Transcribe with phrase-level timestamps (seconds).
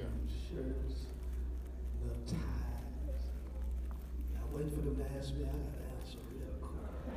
[0.00, 1.04] Shirts,
[2.00, 3.20] little ties.
[4.34, 7.12] I wait for them to ask me, I gotta answer real quick.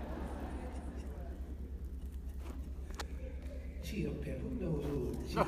[3.83, 5.45] Chia pepper, who knows who is chia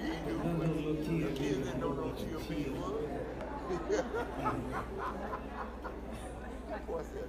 [0.00, 3.02] You ain't do None of what the kids that don't know Chia chia was.
[6.86, 7.28] What's that?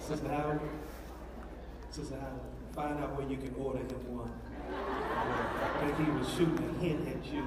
[0.00, 0.60] Sister Howard,
[1.90, 2.40] Sister Howard,
[3.14, 4.32] out where you can order him one.
[4.70, 7.44] I think he was shooting a hint at you.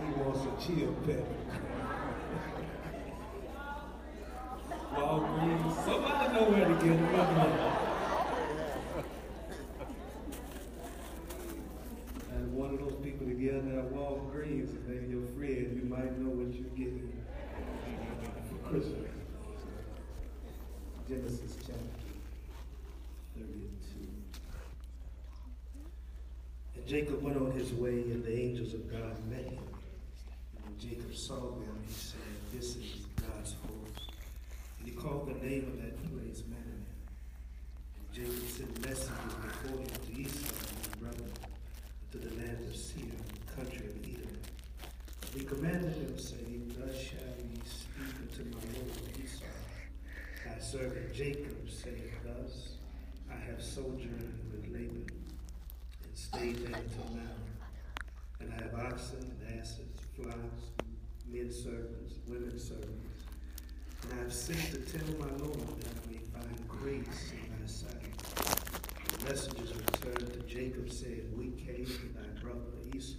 [0.00, 1.38] He wants a chill pepper.
[4.94, 7.12] Walgreens, somebody know where to get him.
[7.12, 7.76] Look at him.
[12.32, 16.30] And one of those people together at Walgreens, and they're your friend, you might know
[16.30, 17.12] what you're getting
[18.48, 19.08] for Christmas.
[21.08, 22.00] Genesis chapter
[23.36, 24.20] 32.
[26.76, 29.66] And Jacob went on his way, and the angels of God met him.
[30.54, 32.20] And when Jacob saw them, he said,
[32.52, 34.12] This is God's host.
[34.78, 36.86] And he called the name of that place Mahanaim.
[37.96, 41.30] And Jacob sent messengers before him to Esau, his brother,
[42.12, 43.10] to the land of Seir,
[43.46, 44.38] the country of Edom.
[45.22, 49.44] And he commanded him, saying, Thus shall ye speak unto my lord Esau.
[50.46, 52.74] Thy servant Jacob saith thus,
[53.30, 55.06] I have sojourned with Laban,
[56.04, 57.49] and stayed there until now.
[58.50, 60.70] And I have oxen and asses, flocks,
[61.28, 63.24] men servants, women servants.
[64.02, 67.66] And I have sent to tell my Lord that I may find grace in thy
[67.66, 68.16] sight.
[69.18, 72.60] The messengers returned to Jacob, saying, We came to thy brother
[72.94, 73.14] Esau.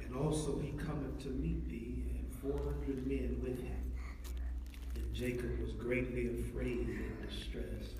[0.00, 3.92] And also he cometh to meet thee, and four hundred men with him.
[4.94, 7.96] And Jacob was greatly afraid and distressed.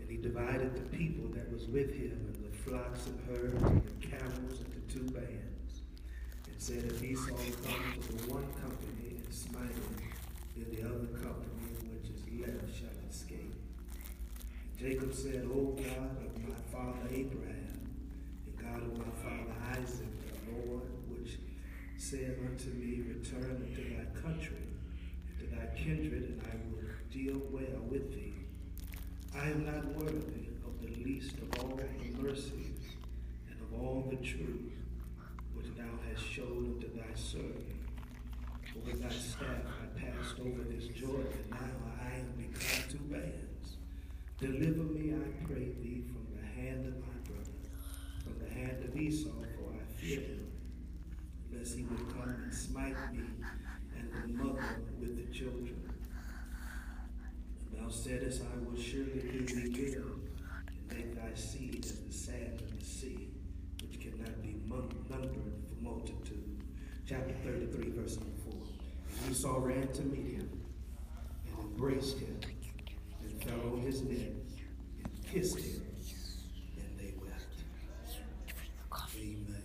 [0.00, 3.82] And he divided the people that was with him, and the flocks and herds, and
[3.84, 5.82] the camels into two bands.
[6.46, 9.96] And said, If Esau come to the one company and smite him,
[10.56, 13.54] then the other company which is left shall escape.
[14.66, 17.86] And Jacob said, O God of my father Abraham,
[18.46, 21.38] and God of my father Isaac, the Lord, which
[21.96, 24.66] said unto me, Return unto thy country,
[25.28, 28.34] and to thy kindred, and I will deal well with thee.
[29.36, 32.74] I am not worthy of the least of all the mercies
[33.48, 34.69] and of all the truth
[35.80, 37.64] thou hast showed unto thy servant.
[38.72, 41.58] For with thy staff I passed over this Jordan, and now
[42.02, 43.76] I am become two bands.
[44.38, 47.56] Deliver me, I pray thee, from the hand of my brother,
[48.22, 50.46] from the hand of Esau, for I fear him,
[51.52, 53.24] lest he would come and smite me
[53.98, 55.92] and the mother with the children.
[57.72, 60.04] And thou saidest, I will surely do thee good,
[60.68, 63.30] and make thy seed as the sand of the sea,
[63.82, 65.59] which cannot be numbered
[65.90, 66.62] multitude.
[67.08, 68.52] Chapter 33, verse number 4.
[69.24, 70.48] And Esau ran to meet him,
[71.46, 72.38] and embraced him,
[73.22, 74.30] and fell on his neck,
[75.02, 75.82] and kissed him,
[76.76, 77.56] and they wept.
[79.16, 79.62] Amen.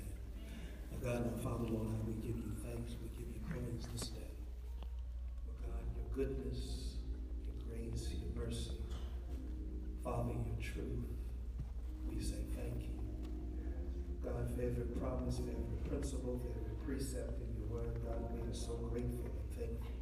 [0.92, 4.34] Now, God, my Father, Lord, we give you thanks, we give you praise this day.
[5.46, 6.96] For God, your goodness,
[7.46, 8.72] your grace, your mercy,
[10.04, 11.06] Father, your truth,
[12.10, 12.95] we say thank you.
[14.26, 19.30] God, every promise, every principle, every precept in your word, God, we are so grateful
[19.30, 20.02] and thankful.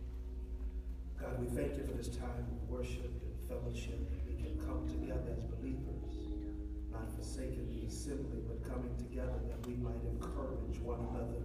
[1.19, 5.35] God, we thank you for this time of worship and fellowship we can come together
[5.35, 6.39] as believers,
[6.87, 11.43] not forsaking the assembly, but coming together that we might encourage one another.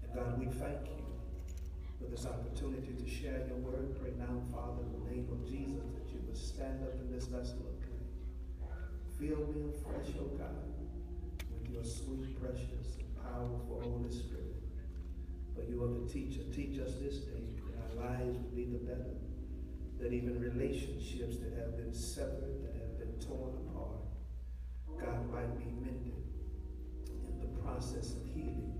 [0.00, 1.04] And God, we thank you
[2.00, 3.92] for this opportunity to share your word.
[4.00, 7.28] Pray now, Father, in the name of Jesus, that you would stand up in this
[7.28, 8.08] vessel of clay.
[9.20, 10.77] Fill me afresh, O God,
[11.72, 14.62] your sweet, precious, and powerful Holy Spirit.
[15.54, 16.42] But you are the teacher.
[16.54, 19.18] Teach us this day that our lives would be the better.
[20.00, 24.06] That even relationships that have been severed, that have been torn apart,
[25.00, 26.22] God might be mended.
[27.26, 28.78] And the process of healing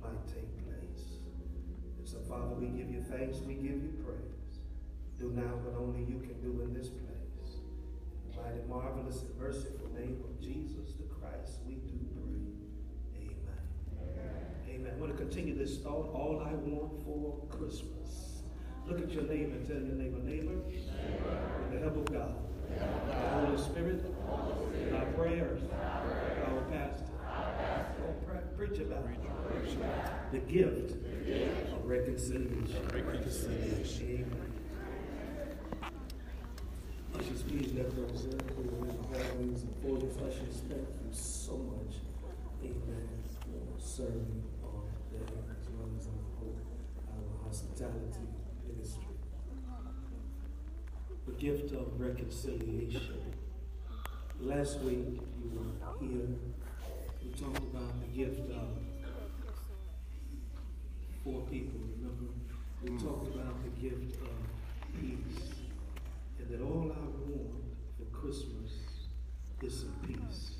[0.00, 1.18] might take place.
[1.98, 4.62] And so, Father, we give you thanks, we give you praise.
[5.18, 7.58] Do now what only you can do in this place.
[8.36, 12.11] By the marvelous, and merciful name of Jesus the Christ, we do.
[14.72, 14.92] Amen.
[14.96, 16.10] I want to continue this thought.
[16.14, 18.42] All I want for Christmas.
[18.86, 22.34] Look at your neighbor and tell your neighbor, neighbor, with the help of God,
[23.06, 24.04] the Holy Spirit,
[24.94, 27.04] our prayers, our pastor.
[27.28, 30.32] Oh, pre- preach about it.
[30.32, 30.92] The gift
[31.72, 32.88] of reconciliation.
[32.92, 34.26] Reconciliation.
[34.26, 34.52] Amen.
[37.14, 40.16] Ushers, please let those in who are in the hallways and foyers.
[40.16, 41.96] Ushers, thank you so much,
[42.64, 43.08] amen,
[43.42, 45.20] for serving on there
[45.52, 46.18] as well as on
[47.12, 47.52] our
[47.82, 48.28] hospitality
[48.66, 49.02] ministry.
[51.26, 53.34] The gift of reconciliation.
[54.40, 56.26] Last week, you were here,
[57.22, 58.78] we talked about the gift of
[61.22, 62.32] four people, remember?
[62.82, 63.02] We mm.
[63.02, 65.52] talked about the gift of peace
[66.38, 67.62] and that all I want
[67.96, 68.72] for Christmas
[69.62, 70.56] is some peace.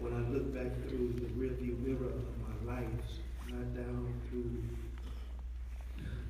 [0.00, 2.88] When I look back through the rearview mirror of my life,
[3.48, 4.62] not down through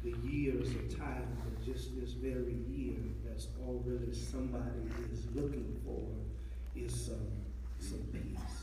[0.02, 4.82] the years of time, but just this very year, that's all really somebody
[5.12, 6.02] is looking for
[6.74, 7.28] is some,
[7.78, 8.62] some peace.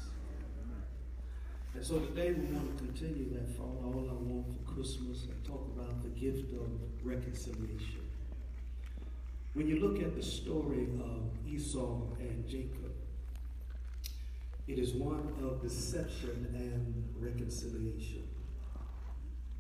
[1.75, 5.45] And so today we want to continue that thought, all I want for Christmas, and
[5.45, 6.67] talk about the gift of
[7.03, 8.01] reconciliation.
[9.53, 12.91] When you look at the story of Esau and Jacob,
[14.67, 18.28] it is one of deception and reconciliation.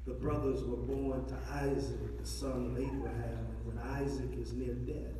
[0.09, 4.73] The brothers were born to Isaac, the son of Abraham, and when Isaac is near
[4.73, 5.13] death,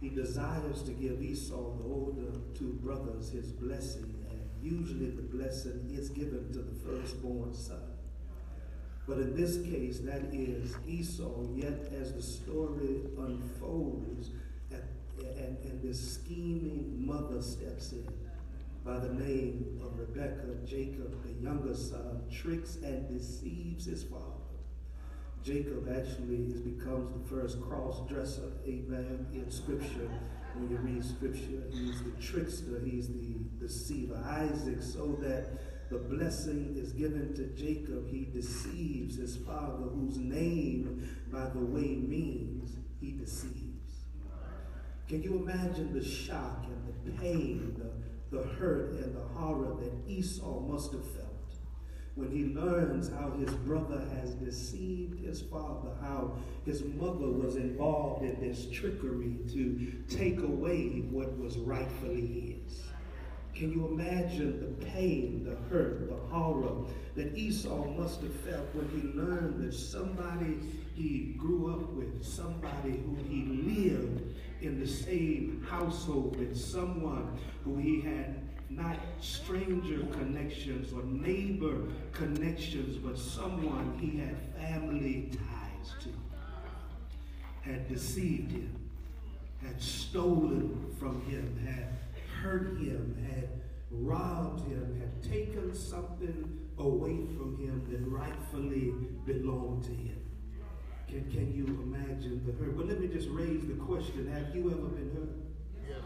[0.00, 5.90] he desires to give Esau, the older two brothers, his blessing, and usually the blessing
[5.92, 7.82] is given to the firstborn son.
[9.08, 14.30] But in this case, that is Esau, yet as the story unfolds,
[14.70, 14.84] and,
[15.18, 18.06] and, and this scheming mother steps in
[18.84, 24.24] by the name of Rebekah, Jacob, the younger son, tricks and deceives his father.
[25.42, 30.10] Jacob actually is, becomes the first cross-dresser, amen, in Scripture.
[30.54, 34.22] When you read Scripture, he's the trickster, he's the deceiver.
[34.26, 41.08] Isaac, so that the blessing is given to Jacob, he deceives his father, whose name,
[41.32, 44.04] by the way, means he deceives.
[45.08, 49.92] Can you imagine the shock and the pain, the, the hurt and the horror that
[50.08, 51.34] Esau must have felt
[52.14, 58.24] when he learns how his brother has deceived his father, how his mother was involved
[58.24, 62.82] in this trickery to take away what was rightfully his?
[63.52, 68.88] Can you imagine the pain, the hurt, the horror that Esau must have felt when
[69.00, 70.58] he learned that somebody
[70.94, 74.34] he grew up with, somebody who he lived
[74.66, 78.40] in the same household with, someone who he had
[78.70, 81.82] not stranger connections or neighbor
[82.12, 86.08] connections, but someone he had family ties to,
[87.60, 88.74] had deceived him,
[89.62, 91.88] had stolen from him, had
[92.42, 93.48] hurt him, had
[93.90, 98.92] robbed him, had taken something away from him that rightfully
[99.24, 100.23] belonged to him.
[101.14, 102.76] Can, can you imagine the hurt?
[102.76, 105.88] But let me just raise the question Have you ever been hurt?
[105.88, 106.00] Yes,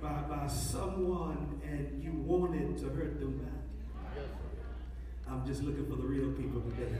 [0.00, 4.14] By, by someone and you wanted to hurt them back?
[4.14, 4.26] Yes,
[5.28, 6.96] I'm just looking for the real people today.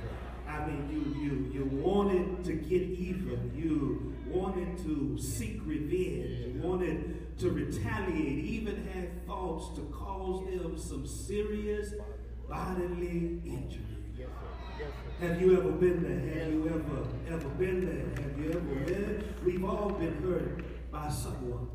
[0.49, 3.53] I mean, you you you wanted to get even.
[3.55, 6.57] You wanted to seek revenge.
[6.57, 8.45] You wanted to retaliate.
[8.45, 11.95] Even had thoughts to cause them some serious
[12.49, 13.94] bodily injury.
[14.79, 14.89] Yes.
[15.21, 16.45] Have you ever been there?
[16.45, 18.25] Have you ever ever been there?
[18.25, 19.25] Have you ever been?
[19.45, 21.69] We've all been hurt by someone.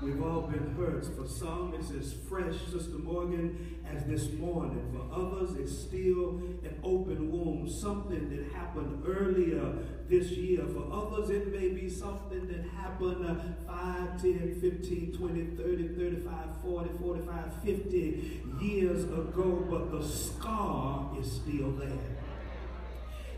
[0.00, 1.06] We've all been hurt.
[1.16, 4.82] For some, it's as fresh, Sister Morgan, as this morning.
[4.92, 9.74] For others, it's still an open wound, something that happened earlier
[10.08, 10.64] this year.
[10.66, 13.36] For others, it may be something that happened uh,
[13.72, 21.30] 5, 10, 15, 20, 30, 35, 40, 45, 50 years ago, but the scar is
[21.30, 22.16] still there.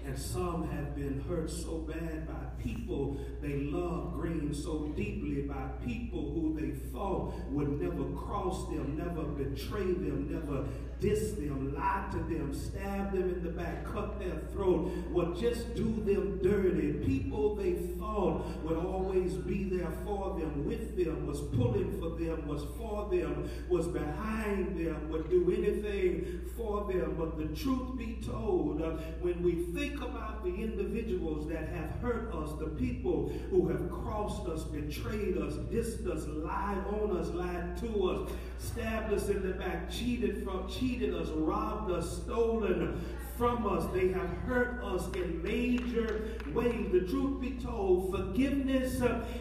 [0.07, 5.69] And some have been hurt so bad by people they love green so deeply, by
[5.85, 10.67] people who they thought would never cross them, never betray them, never
[11.05, 15.75] diss them, lie to them, stab them in the back, cut their throat, would just
[15.75, 16.93] do them dirty.
[17.05, 22.49] People they thought would always be there for them, with them, was pulling for them,
[22.49, 27.17] was for them, was behind them, would do anything for them.
[27.19, 32.33] But the truth be told, uh, when we think about the individuals that have hurt
[32.35, 37.77] us, the people who have crossed us, betrayed us, dissed us, lied on us, lied
[37.79, 43.01] to us, stabbed us in the back, cheated from, cheated us, robbed us, stolen
[43.37, 43.85] from us.
[43.93, 46.93] They have hurt us in major ways.
[46.93, 49.01] The truth be told, forgiveness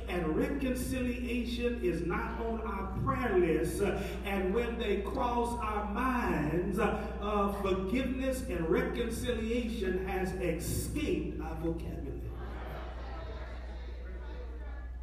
[0.10, 3.82] and reconciliation is not on our prayer list.
[4.26, 12.03] And when they cross our minds, uh, forgiveness and reconciliation has escaped our vocabulary.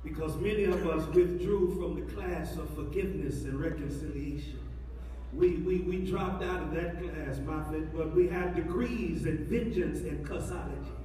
[0.02, 4.58] Because many of us withdrew from the class of forgiveness and reconciliation.
[5.32, 10.00] We, we, we dropped out of that class, Moffat, but we have degrees in vengeance
[10.00, 10.96] and cussology.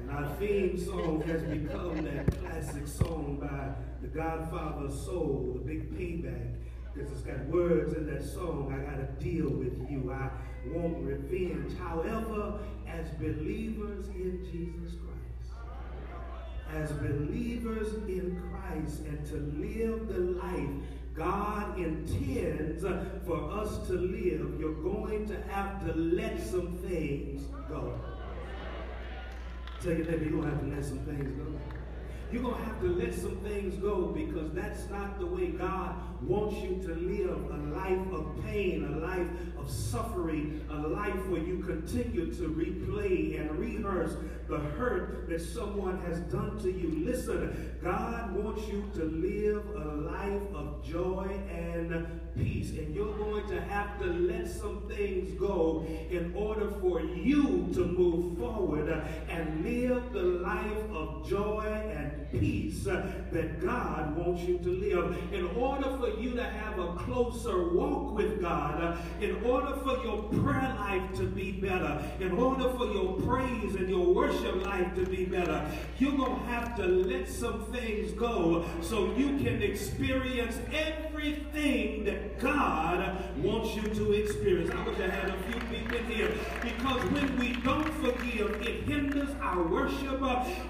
[0.00, 3.72] and our theme song has become that classic song by
[4.02, 6.56] the Godfather Soul, the big payback,
[6.92, 8.74] because it's got words in that song.
[8.76, 10.12] I got to deal with you.
[10.12, 10.28] I
[10.66, 11.72] want revenge.
[11.78, 12.58] However,
[12.98, 15.54] as believers in Jesus Christ,
[16.74, 20.70] as believers in Christ and to live the life
[21.14, 22.82] God intends
[23.26, 28.00] for us to live, you're going to have to let some things go.
[29.82, 31.79] Tell your neighbor, you're going to have to let some things go.
[32.32, 35.96] You're going to have to let some things go because that's not the way God
[36.22, 39.26] wants you to live a life of pain, a life
[39.58, 44.14] of suffering, a life where you continue to replay and rehearse
[44.50, 47.04] the hurt that someone has done to you.
[47.04, 52.70] Listen, God wants you to live a life of joy and peace.
[52.70, 57.84] And you're going to have to let some things go in order for you to
[57.84, 58.88] move forward
[59.28, 61.64] and live the life of joy
[61.94, 65.16] and peace that God wants you to live.
[65.32, 70.24] In order for you to have a closer walk with God, in order for your
[70.24, 75.04] prayer life to be better, in order for your praise and your worship life to
[75.06, 75.64] be better,
[75.98, 82.38] you're going to have to let some things go so you can experience everything that
[82.38, 84.70] God wants you to experience.
[84.70, 86.32] I wish I had a few people here
[86.62, 90.20] because when we don't forgive, it hinders our worship,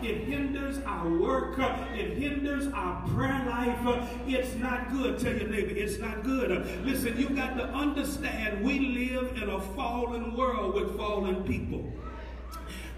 [0.03, 3.79] it hinders our work, it hinders our prayer life.
[4.27, 5.19] It's not good.
[5.19, 6.51] Tell your neighbor, it's not good.
[6.85, 11.93] Listen, you got to understand we live in a fallen world with fallen people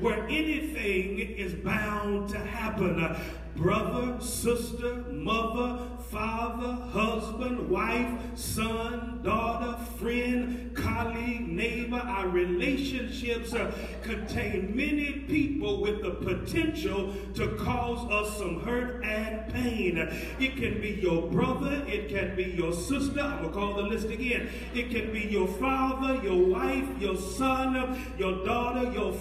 [0.02, 3.16] where anything is bound to happen.
[3.54, 11.98] Brother, sister, mother, father, husband, wife, son, daughter, friend, colleague, neighbor.
[11.98, 19.52] Our relationships uh, contain many people with the potential to cause us some hurt and
[19.52, 19.98] pain.
[20.40, 23.20] It can be your brother, it can be your sister.
[23.20, 24.48] I'm going to call the list again.
[24.74, 29.11] It can be your father, your wife, your son, your daughter, your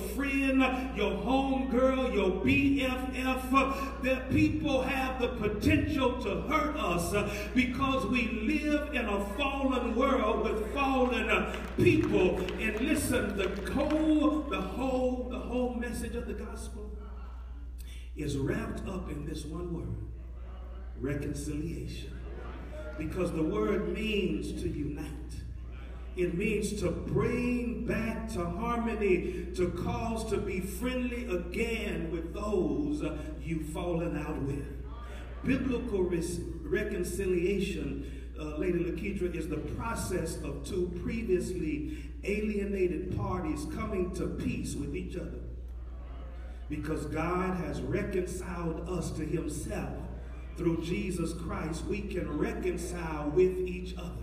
[0.95, 4.01] your home girl, your BFF.
[4.03, 7.13] That people have the potential to hurt us
[7.53, 12.37] because we live in a fallen world with fallen people.
[12.59, 16.91] And listen, the whole, the whole, the whole message of the gospel
[18.15, 19.95] is wrapped up in this one word
[20.99, 22.17] reconciliation.
[22.97, 25.07] Because the word means to unite.
[26.15, 33.01] It means to bring back to harmony, to cause to be friendly again with those
[33.41, 34.65] you've fallen out with.
[35.45, 44.27] Biblical reconciliation, uh, Lady Lakedra, is the process of two previously alienated parties coming to
[44.27, 45.39] peace with each other.
[46.69, 49.97] Because God has reconciled us to himself
[50.57, 54.20] through Jesus Christ, we can reconcile with each other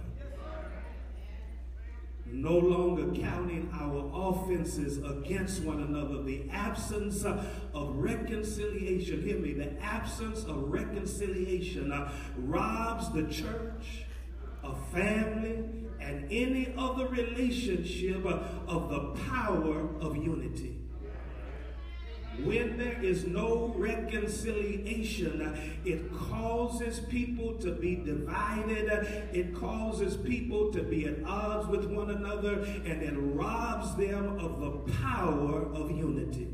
[2.33, 6.23] no longer counting our offenses against one another.
[6.23, 14.05] The absence of reconciliation, hear me, the absence of reconciliation uh, robs the church,
[14.63, 15.65] a family,
[16.01, 20.78] and any other relationship uh, of the power of unity.
[22.45, 28.89] When there is no reconciliation, it causes people to be divided.
[29.33, 34.61] It causes people to be at odds with one another, and it robs them of
[34.61, 36.49] the power of unity.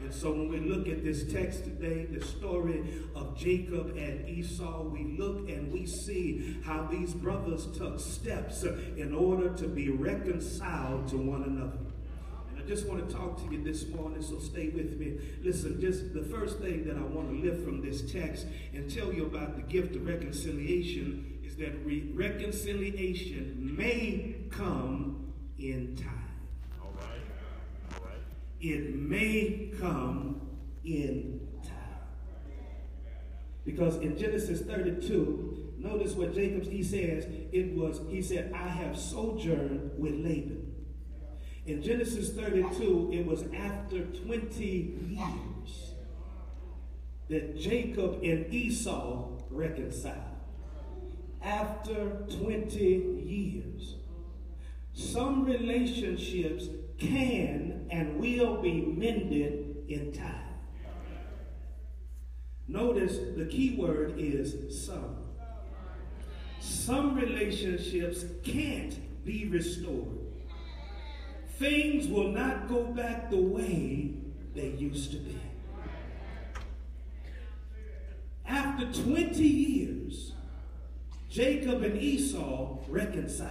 [0.00, 2.84] And so when we look at this text today, the story
[3.16, 9.12] of Jacob and Esau, we look and we see how these brothers took steps in
[9.12, 11.85] order to be reconciled to one another
[12.66, 15.18] just want to talk to you this morning, so stay with me.
[15.42, 19.12] Listen, just the first thing that I want to lift from this text and tell
[19.12, 26.34] you about the gift of reconciliation is that re- reconciliation may come in time.
[26.82, 27.94] All right.
[27.94, 28.18] All right.
[28.60, 30.40] It may come
[30.84, 31.72] in time.
[33.64, 38.98] Because in Genesis 32, notice what Jacob he says, it was, he said, I have
[38.98, 40.65] sojourned with Laban.
[41.66, 44.64] In Genesis 32, it was after 20
[45.08, 45.94] years
[47.28, 50.14] that Jacob and Esau reconciled.
[51.42, 52.82] After 20
[53.24, 53.96] years.
[54.92, 56.68] Some relationships
[56.98, 60.54] can and will be mended in time.
[62.68, 65.16] Notice the key word is some.
[66.60, 70.15] Some relationships can't be restored.
[71.58, 74.14] Things will not go back the way
[74.54, 75.38] they used to be.
[78.46, 80.32] After 20 years,
[81.30, 83.50] Jacob and Esau reconciled.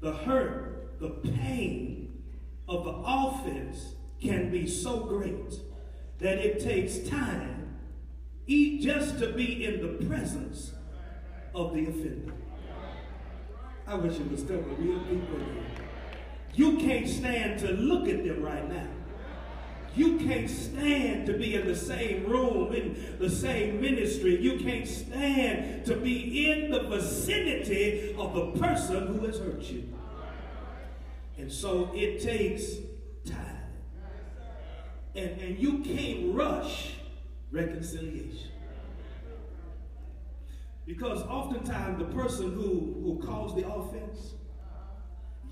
[0.00, 2.22] The hurt, the pain
[2.68, 5.54] of the offense can be so great
[6.18, 7.78] that it takes time
[8.80, 10.72] just to be in the presence
[11.54, 12.32] of the offender.
[13.86, 15.89] I wish it was still a real people here.
[16.54, 18.88] You can't stand to look at them right now.
[19.96, 24.40] You can't stand to be in the same room, in the same ministry.
[24.40, 29.92] You can't stand to be in the vicinity of the person who has hurt you.
[31.38, 32.76] And so it takes
[33.24, 33.56] time.
[35.16, 36.92] And, and you can't rush
[37.50, 38.50] reconciliation.
[40.86, 44.34] Because oftentimes the person who, who caused the offense,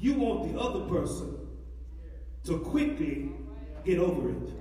[0.01, 1.37] you want the other person
[2.45, 3.31] to quickly
[3.85, 4.53] get over it.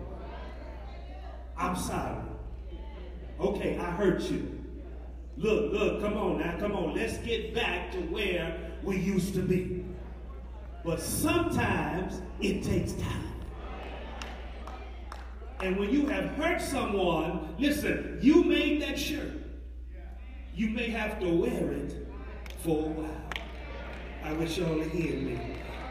[1.58, 2.24] I'm sorry.
[3.39, 4.63] Okay, I hurt you.
[5.38, 6.96] Look, look, come on now, come on.
[6.96, 9.86] Let's get back to where we used to be.
[10.84, 13.24] But sometimes it takes time.
[15.60, 19.34] And when you have hurt someone, listen, you made that shirt.
[20.53, 22.08] You may have to wear it
[22.63, 23.37] for a while.
[24.27, 25.39] I wish y'all would hear me.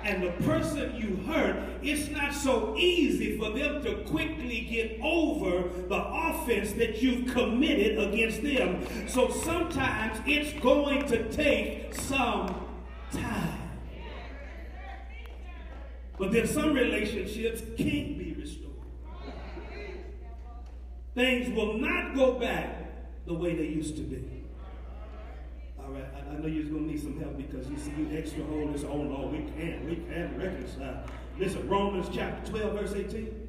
[0.05, 5.67] And the person you hurt, it's not so easy for them to quickly get over
[5.89, 8.87] the offense that you've committed against them.
[9.09, 12.55] So sometimes it's going to take some
[13.11, 13.71] time.
[16.19, 18.75] But then some relationships can't be restored.
[21.15, 24.36] Things will not go back the way they used to be.
[25.87, 28.19] All right, I, I know you're going to need some help because you see, you
[28.19, 31.05] extra hold this, oh no, we can't, we can't reconcile.
[31.39, 33.49] Listen, Romans chapter 12, verse 18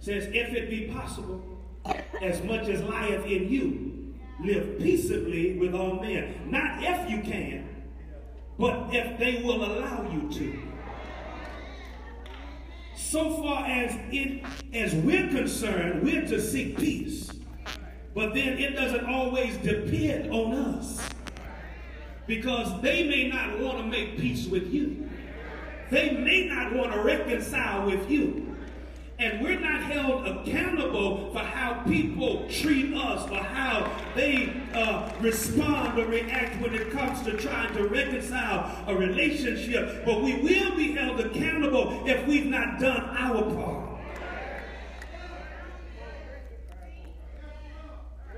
[0.00, 1.42] says, If it be possible,
[2.20, 6.50] as much as lieth in you, live peaceably with all men.
[6.50, 7.68] Not if you can,
[8.58, 10.58] but if they will allow you to.
[12.96, 17.30] So far as it as we're concerned, we're to seek peace.
[18.12, 21.00] But then it doesn't always depend on us
[22.26, 25.08] because they may not want to make peace with you.
[25.90, 28.42] They may not want to reconcile with you.
[29.18, 35.98] And we're not held accountable for how people treat us or how they uh, respond
[35.98, 40.04] or react when it comes to trying to reconcile a relationship.
[40.04, 44.00] But we will be held accountable if we've not done our part.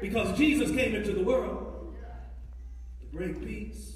[0.01, 1.68] Because Jesus came into the world
[3.13, 3.95] Great peace.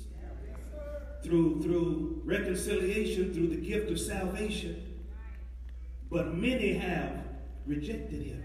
[1.22, 5.00] Through, through reconciliation, through the gift of salvation.
[6.10, 7.24] But many have
[7.64, 8.44] rejected him.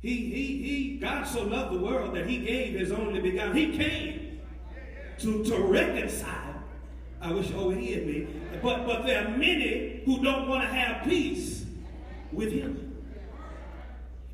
[0.00, 3.54] He, he, he, God so loved the world that he gave his only begotten.
[3.54, 4.40] He came
[5.18, 6.62] to, to reconcile.
[7.20, 8.26] I wish you heard me.
[8.62, 11.66] But, but there are many who don't want to have peace
[12.32, 12.96] with him.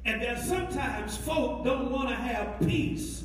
[0.05, 3.25] And there sometimes folk don't want to have peace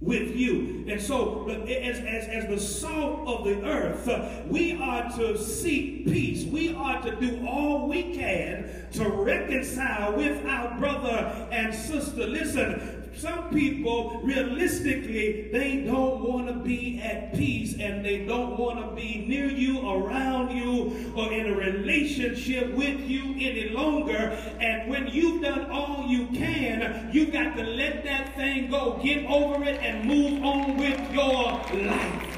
[0.00, 0.84] with you.
[0.88, 6.44] And so, as, as, as the salt of the earth, we are to seek peace.
[6.44, 12.26] We are to do all we can to reconcile with our brother and sister.
[12.26, 18.78] Listen, some people, realistically, they don't want to be at peace and they don't want
[18.78, 24.36] to be near you, around you, or in a relationship with you any longer.
[24.60, 29.00] And when you've done all you can, you've got to let that thing go.
[29.02, 32.36] Get over it and move on with your life.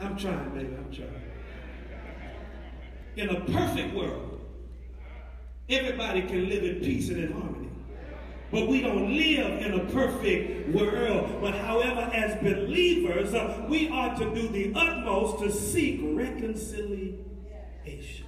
[0.00, 1.22] I'm trying, baby, I'm trying.
[3.16, 4.27] In a perfect world,
[5.68, 7.68] Everybody can live in peace and in harmony.
[8.50, 11.42] But we don't live in a perfect world.
[11.42, 18.24] But however, as believers, uh, we are to do the utmost to seek reconciliation.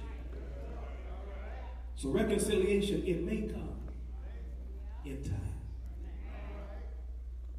[1.95, 3.79] So reconciliation, it may come
[5.05, 5.39] in time.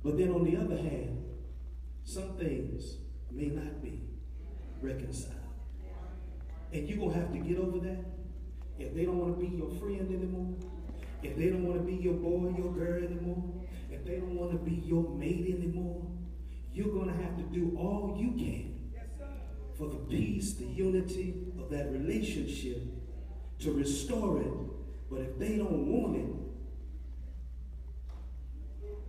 [0.05, 1.25] But then on the other hand,
[2.05, 2.99] some things
[3.31, 4.03] may not be
[4.81, 5.35] reconciled.
[6.73, 8.12] And you're going to have to get over that
[8.79, 10.55] if they don't want to be your friend anymore,
[11.23, 14.53] if they don't want to be your boy, your girl anymore, if they don't want
[14.53, 16.07] to be your mate anymore,
[16.73, 18.73] you're going to have to do all you can
[19.77, 22.83] for the peace, the unity of that relationship
[23.61, 24.53] to restore it.
[25.11, 26.27] But if they don't want it,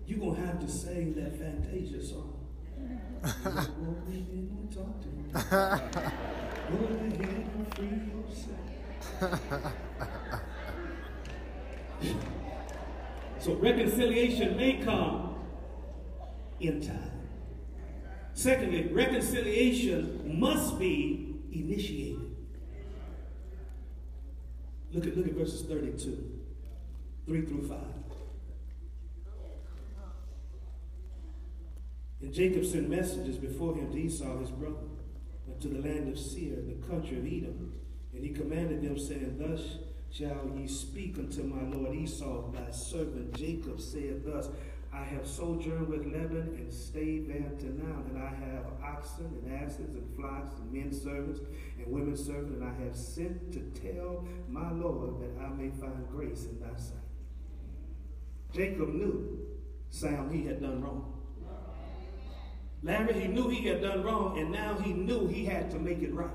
[0.05, 2.45] you're going to have to sing that Fantasia song.
[3.23, 5.23] Go ahead and talk to me.
[5.31, 8.72] Go ahead and free yourself.
[13.39, 15.35] So reconciliation may come
[16.59, 17.11] in time.
[18.33, 22.35] Secondly, reconciliation must be initiated.
[24.91, 26.39] Look at, look at verses 32,
[27.25, 27.77] 3 through 5.
[32.21, 34.87] And Jacob sent messengers before him to Esau his brother,
[35.45, 37.73] and to the land of Seir, the country of Edom.
[38.13, 39.77] And he commanded them, saying, Thus
[40.11, 44.49] shall ye speak unto my lord Esau, thy servant Jacob saith thus,
[44.93, 49.51] I have sojourned with Laban and stayed there until now, and I have oxen and
[49.51, 51.39] asses and flocks and men servants
[51.79, 56.07] and women servants, and I have sent to tell my Lord that I may find
[56.11, 56.97] grace in thy sight.
[58.53, 59.39] Jacob knew
[59.89, 61.09] Sam he had done wrong.
[62.83, 66.03] Larry, he knew he had done wrong, and now he knew he had to make
[66.03, 66.29] it right.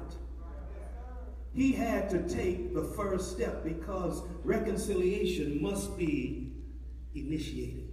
[1.59, 6.53] He had to take the first step because reconciliation must be
[7.17, 7.89] initiated.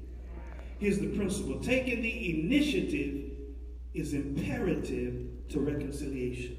[0.78, 3.32] Here's the principle taking the initiative
[3.95, 6.58] is imperative to reconciliation.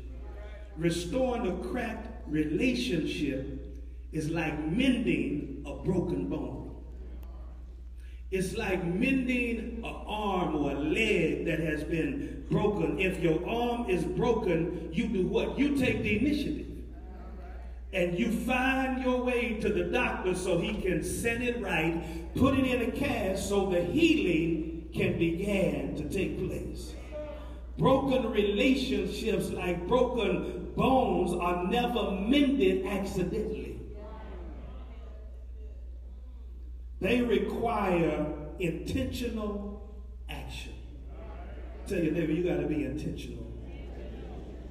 [0.76, 3.64] Restoring a cracked relationship
[4.10, 6.74] is like mending a broken bone.
[8.32, 12.98] It's like mending an arm or a leg that has been broken.
[12.98, 15.56] If your arm is broken, you do what?
[15.56, 16.65] You take the initiative.
[17.96, 22.52] And you find your way to the doctor so he can set it right, put
[22.58, 26.92] it in a cast so the healing can begin to take place.
[27.78, 33.80] Broken relationships, like broken bones, are never mended accidentally.
[37.00, 38.26] They require
[38.58, 39.96] intentional
[40.28, 40.74] action.
[41.86, 43.45] Tell your neighbor, you got to be intentional.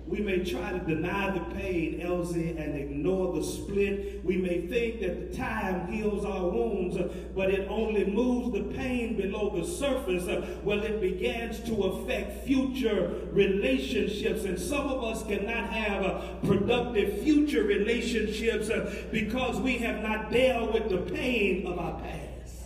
[0.08, 4.24] We may try to deny the pain, Elsie, and ignore the split.
[4.24, 6.96] We may think that the time heals our wounds,
[7.36, 10.26] but it only moves the pain below the surface.
[10.64, 17.24] Well, it begins to affect future relationships, and some of us cannot have uh, productive
[17.24, 22.66] future relationships uh, because we have not dealt with the pain of our past.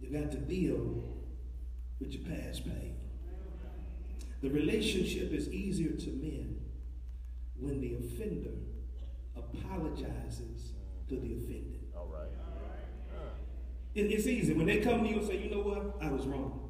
[0.00, 1.04] You got to deal
[2.00, 2.93] with your past pain.
[4.44, 6.60] The relationship is easier to mend
[7.58, 8.50] when the offender
[9.34, 10.72] apologizes
[11.08, 11.80] to the offended.
[11.96, 12.28] All right.
[13.94, 14.52] It, it's easy.
[14.52, 15.96] When they come to you and say, you know what?
[15.98, 16.68] I was wrong.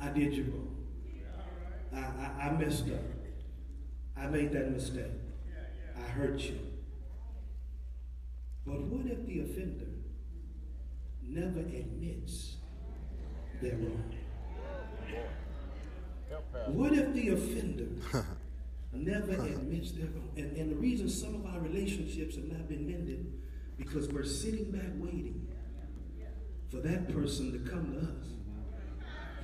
[0.00, 0.76] I did you wrong.
[1.92, 3.02] I, I, I messed up.
[4.16, 5.10] I made that mistake.
[5.98, 6.60] I hurt you.
[8.64, 9.90] But what if the offender
[11.20, 12.58] never admits
[13.60, 14.14] they're wrong?
[16.66, 17.88] What if the offender
[18.92, 20.30] never admits they're wrong?
[20.36, 23.32] And, and the reason some of our relationships have not been mended
[23.76, 25.46] because we're sitting back waiting
[26.70, 28.34] for that person to come to us.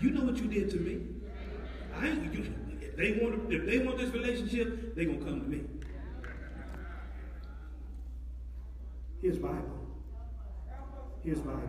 [0.00, 1.02] You know what you did to me.
[1.96, 5.62] I you, if they want if they want this relationship, they're gonna come to me.
[9.20, 9.86] Here's Bible.
[11.22, 11.68] Here's Bible.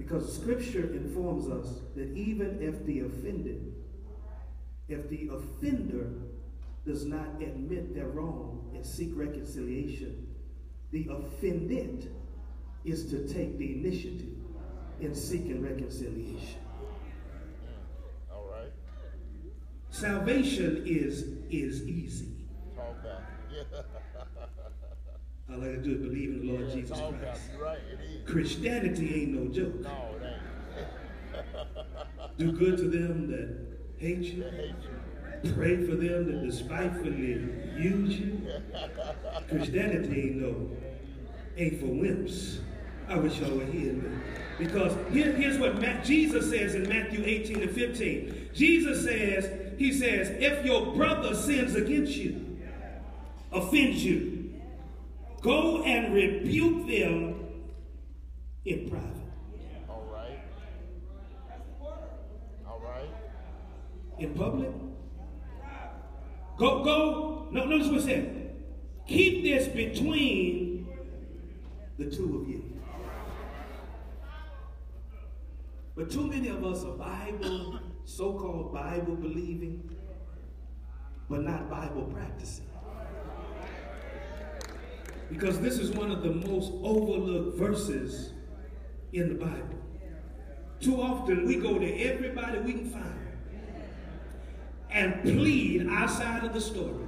[0.00, 3.74] Because scripture informs us that even if the offended,
[4.88, 6.08] if the offender
[6.86, 10.26] does not admit they're wrong and seek reconciliation,
[10.90, 12.10] the offended
[12.82, 14.38] is to take the initiative
[15.00, 16.60] in seeking reconciliation.
[18.32, 18.72] All right.
[19.90, 22.46] Salvation is is easy.
[22.74, 23.20] Talk back.
[23.54, 23.82] Yeah.
[25.52, 26.98] All I gotta do is believe in the Lord yeah, Jesus.
[26.98, 27.42] Christ.
[27.60, 27.78] Right.
[28.26, 29.80] Christianity ain't no joke.
[29.80, 30.40] No, ain't.
[32.38, 33.56] Do good to them that
[33.98, 34.44] hate you.
[34.44, 35.52] They hate you.
[35.54, 38.40] Pray for them that despitefully use you.
[39.48, 40.70] Christianity ain't no,
[41.56, 42.58] ain't for wimps.
[43.08, 43.94] I wish y'all were here.
[43.94, 44.22] Man.
[44.58, 48.50] Because here, here's what Matt, Jesus says in Matthew 18 and 15.
[48.52, 52.58] Jesus says, He says, if your brother sins against you,
[53.50, 54.39] offends you,
[55.40, 57.40] go and rebuke them
[58.64, 59.06] in private.
[59.88, 60.38] All right.
[62.66, 63.10] All right.
[64.18, 64.70] in public.
[66.58, 67.48] Go, go.
[67.50, 68.54] No, notice what it said.
[69.06, 70.86] Keep this between
[71.98, 72.80] the two of you.
[75.96, 79.90] But too many of us are Bible, so-called Bible believing,
[81.28, 82.59] but not Bible practicing.
[85.30, 88.32] Because this is one of the most overlooked verses
[89.12, 89.78] in the Bible.
[90.80, 93.20] Too often we go to everybody we can find
[94.90, 97.06] and plead our side of the story.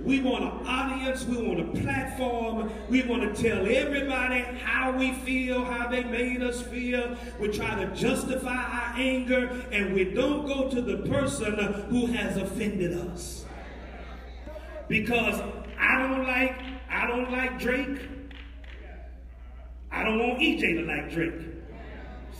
[0.00, 5.12] We want an audience, we want a platform, we want to tell everybody how we
[5.12, 7.16] feel, how they made us feel.
[7.40, 11.54] We try to justify our anger, and we don't go to the person
[11.88, 13.44] who has offended us.
[14.88, 15.40] Because
[15.78, 16.56] I don't like,
[17.04, 17.98] I don't like Drake.
[19.92, 21.34] I don't want EJ to like Drake.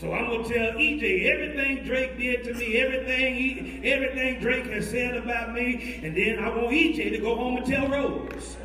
[0.00, 4.88] So I'm gonna tell EJ everything Drake did to me, everything he, everything Drake has
[4.88, 8.57] said about me, and then I want EJ to go home and tell Rose.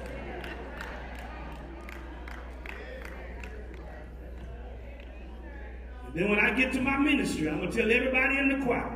[6.05, 8.89] And then when I get to my ministry, I'm gonna tell everybody in the choir.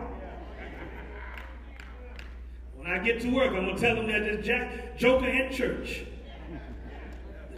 [2.77, 6.05] When I get to work, I'm gonna tell them that this Jack Joker at church.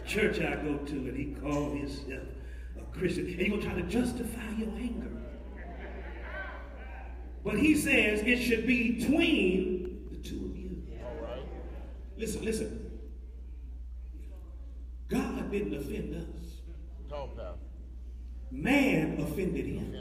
[0.06, 2.22] Church I go to, and he called himself
[2.78, 3.26] a Christian.
[3.26, 5.10] And you're going to try to justify your anger.
[7.44, 10.82] But he says it should be between the two of you.
[11.04, 11.42] All right.
[12.16, 12.90] Listen, listen.
[15.08, 16.36] God didn't offend us.
[18.50, 19.94] Man offended him.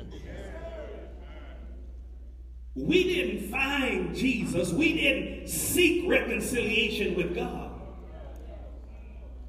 [2.75, 4.71] We didn't find Jesus.
[4.71, 7.64] We didn't seek reconciliation with God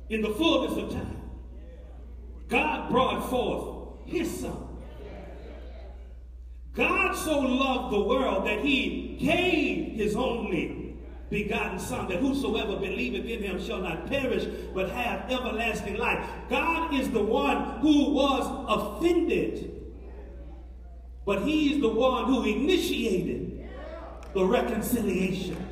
[0.08, 1.22] in the fullness of time.
[2.48, 4.66] God brought forth his son.
[6.74, 10.96] God so loved the world that he gave his only
[11.30, 16.24] begotten son that whosoever believeth in him shall not perish but have everlasting life.
[16.48, 19.72] God is the one who was offended.
[21.24, 23.68] But he's the one who initiated
[24.32, 25.65] the reconciliation.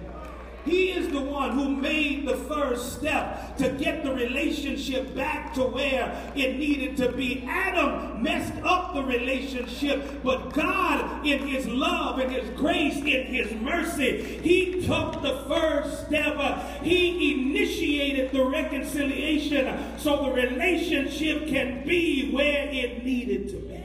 [0.64, 5.62] He is the one who made the first step to get the relationship back to
[5.62, 7.44] where it needed to be.
[7.46, 13.52] Adam messed up the relationship, but God, in his love, in his grace, in his
[13.60, 16.34] mercy, he took the first step.
[16.82, 23.84] He initiated the reconciliation so the relationship can be where it needed to be.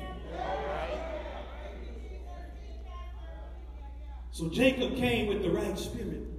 [4.32, 6.39] So Jacob came with the right spirit.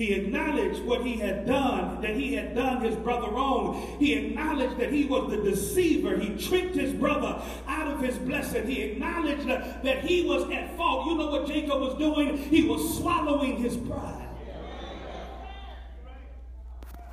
[0.00, 3.98] He acknowledged what he had done, that he had done his brother wrong.
[3.98, 6.16] He acknowledged that he was the deceiver.
[6.16, 8.66] He tricked his brother out of his blessing.
[8.66, 11.06] He acknowledged that he was at fault.
[11.06, 12.38] You know what Jacob was doing?
[12.38, 14.29] He was swallowing his pride.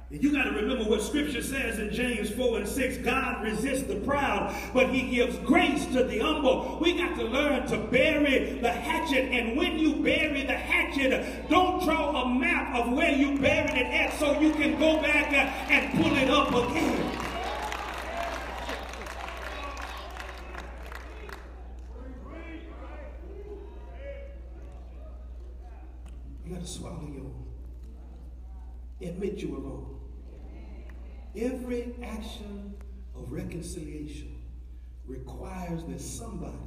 [0.10, 3.96] You got to remember what scripture says in James 4 and 6 God resists the
[3.96, 6.78] proud, but he gives grace to the humble.
[6.80, 9.26] We got to learn to bury the hatchet.
[9.34, 13.88] And when you bury the hatchet, don't draw a map of where you buried it
[13.88, 17.12] at so you can go back and pull it up again.
[26.46, 27.28] You got to swallow your
[29.02, 29.97] admit you were wrong.
[31.38, 32.74] Every action
[33.16, 34.42] of reconciliation
[35.06, 36.58] requires that somebody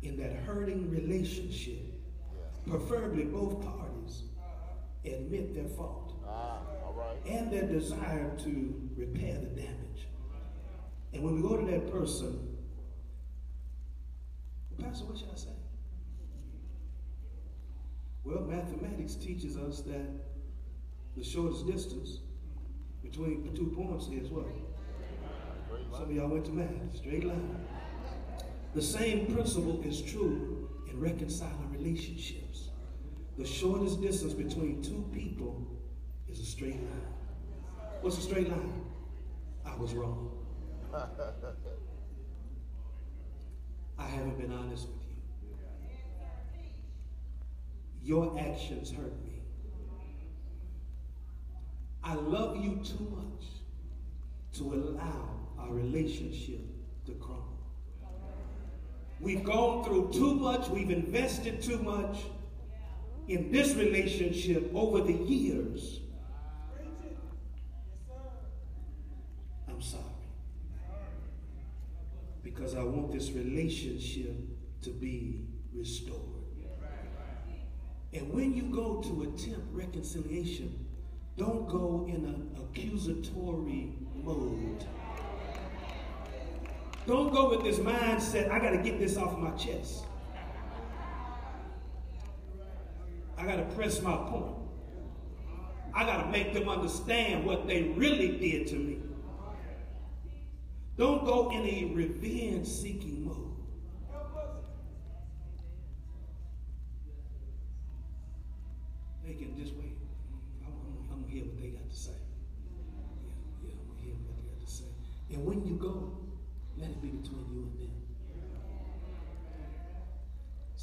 [0.00, 1.82] in that hurting relationship,
[2.66, 4.22] preferably both parties,
[5.04, 7.16] admit their fault Ah, all right.
[7.26, 10.06] and their desire to repair the damage.
[11.12, 12.56] And when we go to that person,
[14.80, 15.48] Pastor, what should I say?
[18.24, 20.06] Well, mathematics teaches us that
[21.16, 22.20] the shortest distance
[23.02, 24.46] between the two points is what?
[25.92, 27.66] Some of y'all went to math, straight line.
[28.74, 32.70] The same principle is true in reconciling relationships.
[33.36, 35.66] The shortest distance between two people
[36.28, 37.06] is a straight line.
[38.00, 38.84] What's a straight line?
[39.64, 40.30] I was wrong.
[43.98, 45.16] I haven't been honest with you.
[48.02, 49.31] Your actions hurt me.
[52.04, 53.46] I love you too much
[54.54, 56.60] to allow our relationship
[57.06, 57.48] to crumble.
[59.20, 62.18] We've gone through too much, we've invested too much
[63.28, 66.00] in this relationship over the years.
[69.68, 70.02] I'm sorry.
[72.42, 74.36] Because I want this relationship
[74.82, 76.18] to be restored.
[78.12, 80.81] And when you go to attempt reconciliation,
[81.36, 84.84] don't go in an accusatory mode.
[87.06, 90.04] Don't go with this mindset, I got to get this off my chest.
[93.36, 94.54] I got to press my point.
[95.94, 98.98] I got to make them understand what they really did to me.
[100.96, 103.56] Don't go in a revenge seeking mode.
[109.24, 109.96] They can just wait.
[110.64, 112.12] I'm, I'm, I'm going to hear what they got to say.
[112.76, 112.82] Yeah,
[113.64, 114.84] yeah, I'm going to hear what they got to say.
[115.32, 116.18] And when you go,
[116.76, 117.90] let it be between you and them.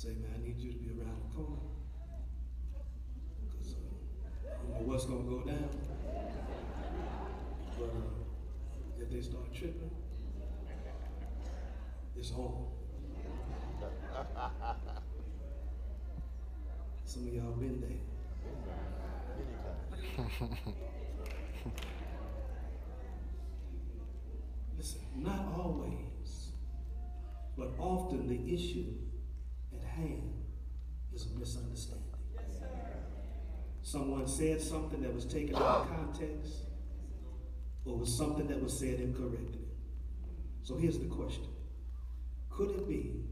[0.02, 1.60] Say, man, I need you to be around the corner.
[3.50, 3.80] Because uh,
[4.48, 5.70] I don't know what's going to go down.
[7.78, 8.16] But uh,
[8.98, 9.92] if they start tripping,
[12.16, 12.68] it's on.
[17.04, 18.00] Some of y'all been there.
[24.78, 26.54] Listen, not always,
[27.58, 29.09] but often the issue
[29.74, 30.34] at hand
[31.14, 32.06] is a misunderstanding.
[33.82, 36.66] Someone said something that was taken out of context,
[37.86, 39.66] or was something that was said incorrectly.
[40.64, 41.48] So here's the question
[42.50, 43.24] Could it be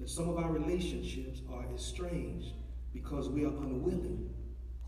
[0.00, 2.54] that some of our relationships are estranged
[2.92, 4.30] because we are unwilling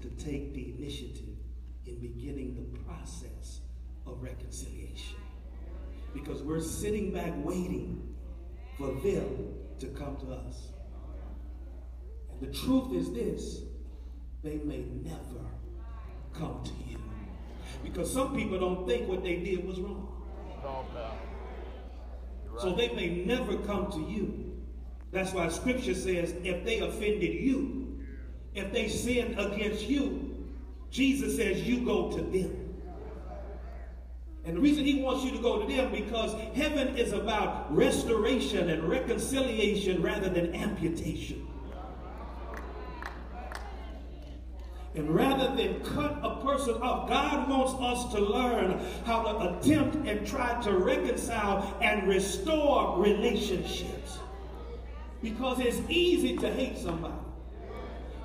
[0.01, 1.37] to take the initiative
[1.85, 3.61] in beginning the process
[4.07, 5.19] of reconciliation?
[6.15, 8.15] Because we're sitting back waiting
[8.79, 10.69] for them to come to us.
[12.41, 13.63] The truth is this
[14.43, 15.45] they may never
[16.33, 16.99] come to you.
[17.83, 20.13] Because some people don't think what they did was wrong.
[22.59, 24.57] So they may never come to you.
[25.11, 28.01] That's why scripture says if they offended you,
[28.55, 30.47] if they sinned against you,
[30.91, 32.69] Jesus says you go to them.
[34.45, 38.71] And the reason he wants you to go to them because heaven is about restoration
[38.71, 41.48] and reconciliation rather than amputation.
[44.99, 49.95] And rather than cut a person off, God wants us to learn how to attempt
[50.09, 54.19] and try to reconcile and restore relationships.
[55.23, 57.15] Because it's easy to hate somebody.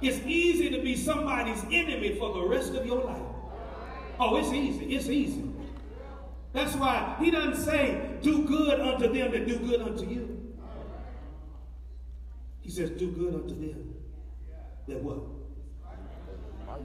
[0.01, 3.21] It's easy to be somebody's enemy for the rest of your life.
[4.19, 4.95] Oh, it's easy.
[4.95, 5.51] It's easy.
[6.53, 10.55] That's why he doesn't say, do good unto them that do good unto you.
[12.62, 13.93] He says, do good unto them
[14.88, 15.42] that what?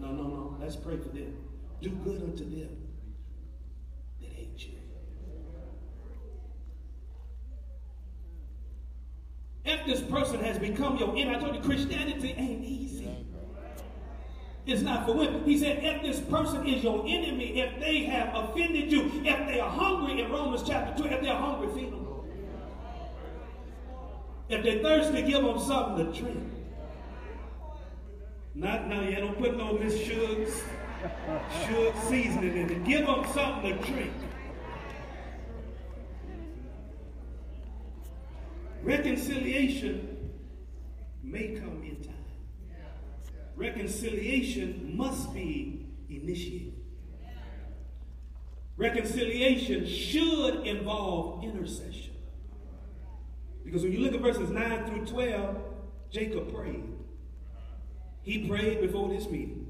[0.01, 0.57] No, no, no.
[0.61, 1.37] Let's pray for them.
[1.81, 2.77] Do good unto them
[4.21, 4.73] that hate you.
[9.65, 13.27] If this person has become your enemy, I told you Christianity ain't easy.
[14.67, 15.45] It's not for women.
[15.45, 19.61] He said, if this person is your enemy, if they have offended you, if they
[19.61, 22.07] are hungry in Romans chapter 2, if they're hungry, feed them.
[24.51, 26.58] If they're thirsty, give them something to drink.
[28.59, 30.62] Not now, you don't put no Miss Sugar's
[31.64, 32.85] sugar seasoning in it.
[32.85, 34.12] Give them something to drink.
[38.83, 40.33] Reconciliation
[41.23, 42.14] may come in time.
[43.55, 46.75] Reconciliation must be initiated.
[48.77, 52.14] Reconciliation should involve intercession.
[53.64, 55.57] Because when you look at verses 9 through 12,
[56.11, 56.98] Jacob prayed.
[58.29, 59.67] He prayed before this meeting.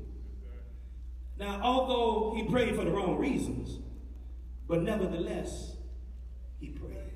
[1.39, 3.79] Now, although he prayed for the wrong reasons,
[4.67, 5.77] but nevertheless,
[6.59, 7.13] he prayed.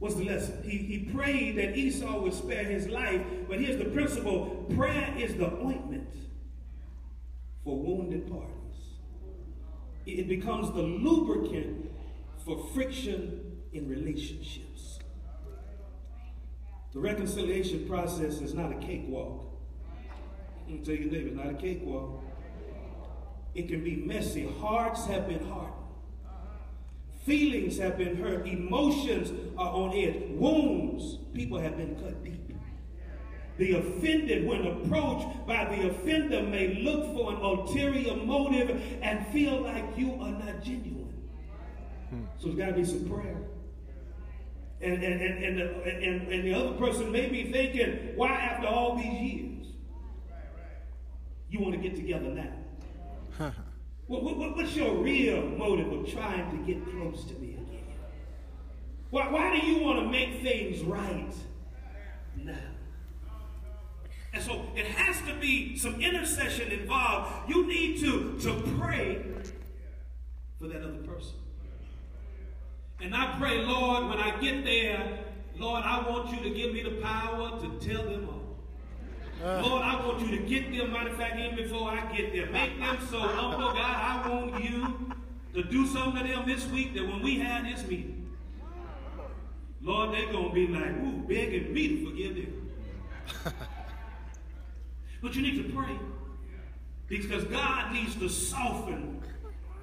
[0.00, 0.64] What's the lesson?
[0.64, 5.36] He, he prayed that Esau would spare his life, but here's the principle prayer is
[5.36, 6.12] the ointment
[7.62, 8.96] for wounded parties,
[10.06, 11.88] it becomes the lubricant
[12.44, 14.98] for friction in relationships.
[16.92, 19.49] The reconciliation process is not a cakewalk.
[20.70, 20.78] Mm.
[20.78, 22.22] I'm gonna tell you, neighbor, not a cakewalk.
[23.54, 24.48] It can be messy.
[24.60, 25.74] Hearts have been hardened.
[26.24, 26.36] Uh-huh.
[27.24, 28.46] Feelings have been hurt.
[28.46, 30.22] Emotions are on edge.
[30.30, 32.40] Wounds, people have been cut deep.
[33.58, 39.60] The offended, when approached by the offender, may look for an ulterior motive and feel
[39.60, 41.12] like you are not genuine.
[42.08, 42.24] Hmm.
[42.38, 43.36] So there's got to be some prayer.
[44.80, 48.66] And, and, and, and, the, and, and the other person may be thinking, why after
[48.66, 49.49] all these years?
[51.50, 53.52] You want to get together now.
[54.06, 57.84] What, what, what's your real motive of trying to get close to me again?
[59.10, 61.32] Why, why do you want to make things right
[62.36, 62.54] now?
[64.32, 67.50] And so it has to be some intercession involved.
[67.50, 69.24] You need to, to pray
[70.60, 71.34] for that other person.
[73.00, 75.18] And I pray, Lord, when I get there,
[75.56, 78.39] Lord, I want you to give me the power to tell them all.
[79.42, 79.62] Uh.
[79.64, 82.46] Lord, I want you to get them, matter of fact, even before I get there.
[82.50, 83.78] Make them so humble, God.
[83.78, 85.14] I want you
[85.54, 88.28] to do something to them this week that when we have this meeting,
[89.82, 92.70] Lord, they're going to be like, ooh, begging me to forgive them.
[95.22, 95.96] but you need to pray.
[97.08, 99.22] Because God needs to soften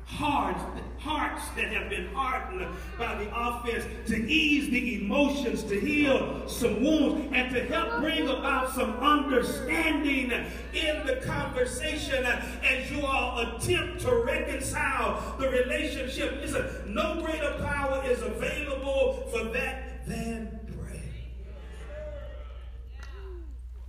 [0.07, 0.63] hearts,
[0.99, 2.65] hearts that have been hardened
[2.97, 8.27] by the offense, to ease the emotions, to heal some wounds, and to help bring
[8.27, 10.31] about some understanding
[10.73, 16.37] in the conversation as you all attempt to reconcile the relationship.
[16.41, 21.01] Listen, no greater power is available for that than prayer.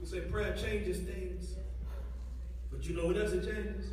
[0.01, 1.55] We say prayer changes things,
[2.71, 3.85] but you know it doesn't change?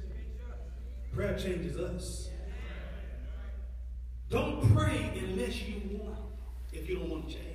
[1.15, 2.27] Prayer changes us.
[4.29, 6.19] Don't pray unless you want,
[6.73, 7.45] if you don't want to change.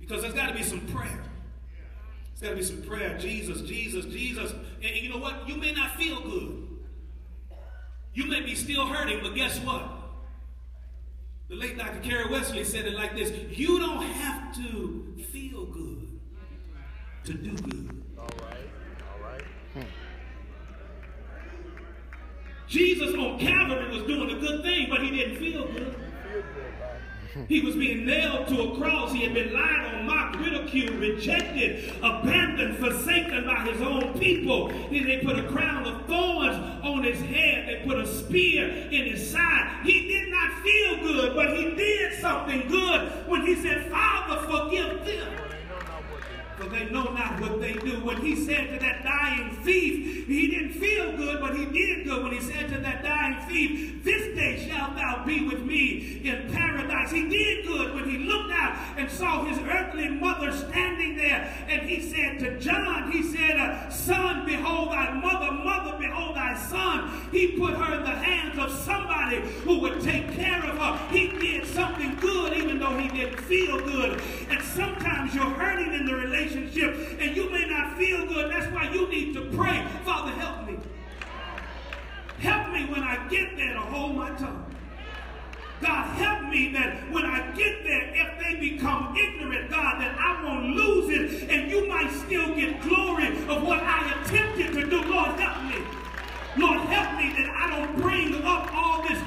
[0.00, 1.22] Because there's got to be some prayer.
[2.40, 3.16] There's got to be some prayer.
[3.18, 4.52] Jesus, Jesus, Jesus.
[4.82, 5.48] And you know what?
[5.48, 6.66] You may not feel good.
[8.14, 9.92] You may be still hurting, but guess what?
[11.48, 12.00] The late Dr.
[12.00, 16.20] Kerry Wesley said it like this You don't have to feel good
[17.26, 18.05] to do good.
[22.68, 25.94] Jesus on Calvary was doing a good thing, but he didn't feel good.
[27.48, 29.12] He was being nailed to a cross.
[29.12, 34.68] He had been lied on, mocked, ridiculed, rejected, abandoned, forsaken by his own people.
[34.68, 37.68] Then They put a crown of thorns on his head.
[37.68, 39.82] They put a spear in his side.
[39.84, 45.04] He did not feel good, but he did something good when he said, Father, forgive
[45.04, 45.45] them
[46.56, 48.04] for they know not what they do.
[48.04, 52.22] When he said to that dying thief, he didn't feel good, but he did good.
[52.22, 56.50] When he said to that dying thief, This day shalt thou be with me in
[56.52, 57.10] paradise.
[57.10, 61.52] He did good when he looked out and saw his earthly mother standing there.
[61.68, 66.56] And he said to John, He said, uh, Son, behold thy mother, mother, behold thy
[66.56, 67.28] son.
[67.30, 71.14] He put her in the hands of somebody who would take care of her.
[71.14, 74.22] He did something good even though he didn't feel good.
[74.48, 78.50] And sometimes you're hurting in the relationship relationship and you may not feel good.
[78.50, 79.86] That's why you need to pray.
[80.04, 80.78] Father, help me.
[82.38, 84.62] Help me when I get there to hold my tongue.
[85.80, 90.42] God, help me that when I get there, if they become ignorant, God, that I
[90.42, 95.02] won't lose it and you might still get glory of what I attempted to do.
[95.02, 95.84] Lord, help me.
[96.56, 99.20] Lord, help me that I don't bring up all this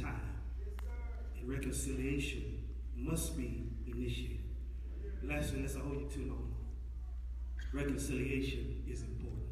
[0.00, 0.34] time,
[1.38, 2.64] and reconciliation
[2.96, 4.40] must be initiated.
[5.22, 6.48] Last Lastly, let's hold you too long
[7.72, 9.44] reconciliation is important.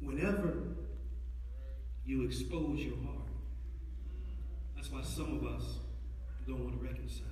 [0.00, 0.54] Whenever
[2.04, 3.28] you expose your heart,
[4.74, 5.78] that's why some of us
[6.46, 7.26] don't want to reconcile.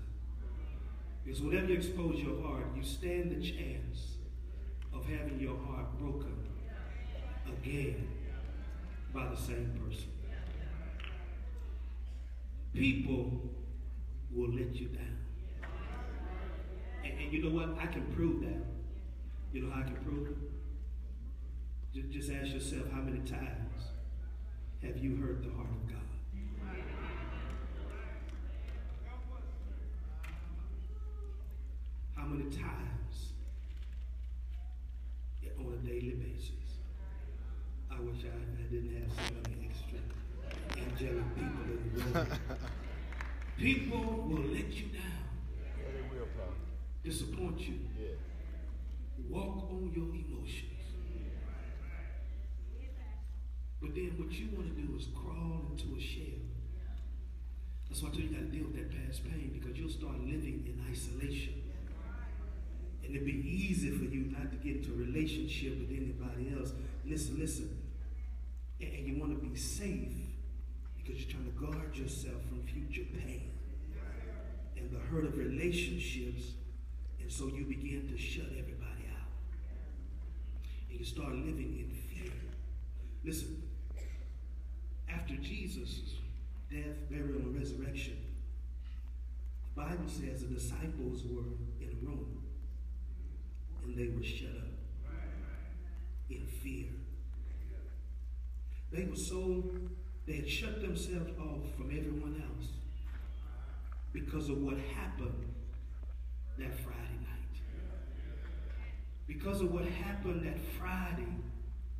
[1.25, 4.17] Because whenever you expose your heart, you stand the chance
[4.95, 6.48] of having your heart broken
[7.49, 8.09] again
[9.15, 10.11] by the same person.
[12.75, 13.41] People
[14.31, 15.17] will let you down.
[17.05, 17.83] And, and you know what?
[17.83, 18.63] I can prove that.
[19.53, 20.37] You know how I can prove it?
[22.13, 23.91] Just, ask yourself how many times
[24.83, 25.99] have you heard the heart of God?
[32.15, 33.33] How many times
[35.59, 36.68] on a daily basis?
[37.99, 39.99] I wish I, I didn't have so many extra
[40.79, 42.27] angelic people in the room.
[43.59, 45.27] people will let you down,
[45.59, 46.29] Yeah, they will,
[47.03, 48.15] disappoint you, Yeah.
[49.29, 50.79] walk on your emotions.
[53.81, 56.39] But then what you want to do is crawl into a shell.
[57.89, 59.91] That's why I tell you, you got to deal with that past pain because you'll
[59.91, 61.63] start living in isolation.
[63.03, 66.73] And it'd be easy for you not to get into a relationship with anybody else.
[67.05, 67.88] Listen, listen.
[68.81, 70.13] And, you want to be safe
[70.97, 73.51] because you're trying to guard yourself from future pain
[74.77, 76.53] and the hurt of relationships.
[77.21, 79.29] And so you begin to shut everybody out.
[80.91, 82.33] And you start living in fear.
[83.25, 83.63] Listen,
[85.09, 86.01] after Jesus'
[86.71, 88.19] death, burial, and resurrection,
[89.75, 91.45] the Bible says the disciples were
[91.81, 92.43] in a room
[93.85, 94.69] and they were shut up
[96.29, 96.98] in fear.
[98.91, 99.65] They were so,
[100.27, 102.69] they had shut themselves off from everyone else
[104.13, 105.55] because of what happened
[106.59, 107.61] that Friday night.
[109.27, 111.29] Because of what happened that Friday,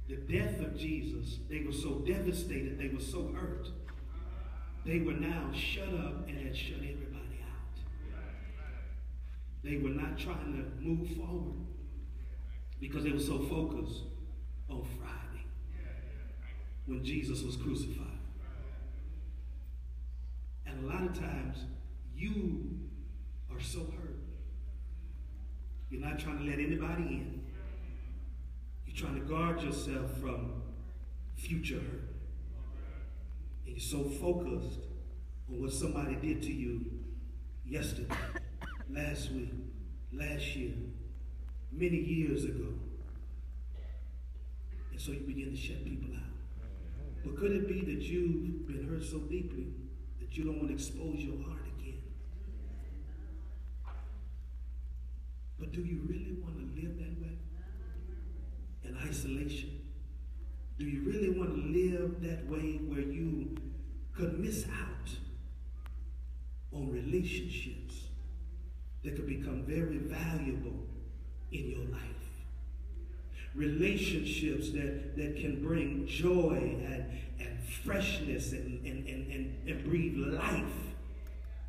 [0.09, 3.69] the death of Jesus, they were so devastated, they were so hurt.
[4.87, 7.81] They were now shut up and had shut everybody out.
[9.63, 11.67] They were not trying to move forward
[12.81, 14.05] because they were so focused
[14.71, 15.28] on Friday
[16.89, 18.07] when Jesus was crucified.
[20.67, 21.59] And a lot of times,
[22.17, 22.81] you
[23.53, 24.17] are so hurt.
[25.91, 27.45] You're not trying to let anybody in.
[28.87, 30.63] You're trying to guard yourself from
[31.37, 32.09] future hurt.
[33.67, 34.81] And you're so focused
[35.51, 36.87] on what somebody did to you
[37.67, 38.15] yesterday,
[38.91, 39.53] last week,
[40.13, 40.73] last year,
[41.71, 42.73] many years ago.
[44.91, 46.38] And so you begin to shut people out.
[47.29, 49.67] But could it be that you've been hurt so deeply
[50.19, 52.01] that you don't want to expose your heart again?
[55.59, 57.37] But do you really want to live that way?
[58.85, 59.79] In isolation?
[60.79, 63.55] Do you really want to live that way where you
[64.15, 65.11] could miss out
[66.73, 67.95] on relationships
[69.05, 70.87] that could become very valuable
[71.53, 72.18] in your life?
[73.59, 77.05] Relationships that, that can bring joy and,
[77.41, 80.95] and freshness and, and, and, and, and breathe life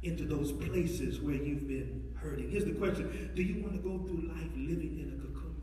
[0.03, 2.51] into those places where you've been hurting.
[2.51, 5.55] Here's the question Do you want to go through life living in a cocoon?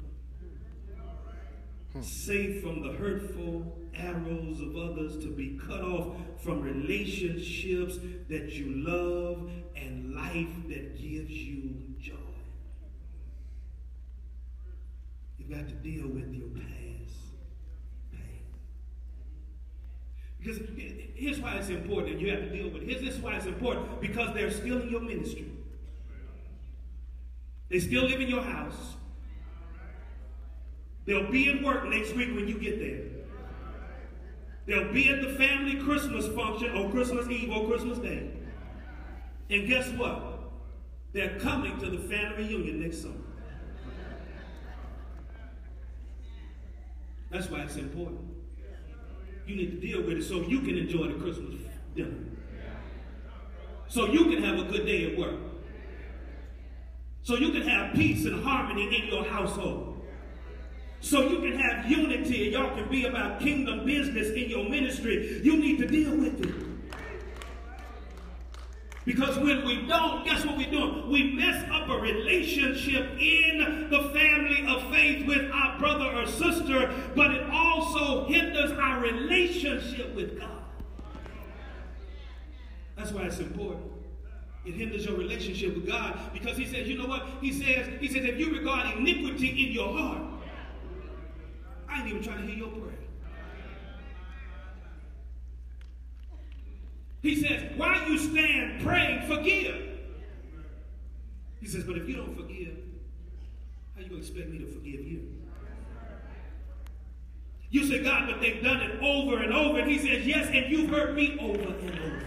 [1.93, 2.03] Hmm.
[2.03, 7.99] Safe from the hurtful arrows of others, to be cut off from relationships
[8.29, 11.76] that you love and life that gives you
[15.49, 17.15] You've got to deal with your past
[18.11, 18.43] pain.
[20.39, 20.59] Because
[21.15, 23.01] here's why it's important, and you have to deal with it.
[23.01, 25.53] Here's why it's important because they're still in your ministry.
[27.69, 28.95] They still live in your house.
[31.05, 33.03] They'll be at work next week when you get there.
[34.67, 38.31] They'll be at the family Christmas function on Christmas Eve or Christmas Day.
[39.49, 40.41] And guess what?
[41.13, 43.26] They're coming to the family reunion next summer.
[47.31, 48.21] That's why it's important.
[49.47, 51.61] You need to deal with it so you can enjoy the Christmas
[51.95, 52.17] dinner.
[53.89, 55.37] So you can have a good day at work.
[57.23, 60.05] So you can have peace and harmony in your household.
[61.01, 65.41] So you can have unity and y'all can be about kingdom business in your ministry.
[65.43, 66.66] You need to deal with it.
[69.07, 71.09] Because when we don't, guess what we're doing?
[71.09, 76.93] We mess up a relationship in the family of faith with our brother or sister,
[77.15, 80.65] but it also hinders our relationship with God.
[82.97, 83.93] That's why it's important.
[84.65, 87.29] It hinders your relationship with God because he says, you know what?
[87.41, 90.23] He says, he says, if you regard iniquity in your heart,
[91.89, 92.96] I ain't even trying to hear your prayer.
[97.27, 99.99] He says, while you stand praying, forgive.
[101.59, 102.77] He says, but if you don't forgive,
[103.97, 105.35] how you going to expect me to forgive you?
[107.71, 109.81] You say, God, but they've done it over and over.
[109.81, 112.23] And he says, yes, and you've hurt me over and over.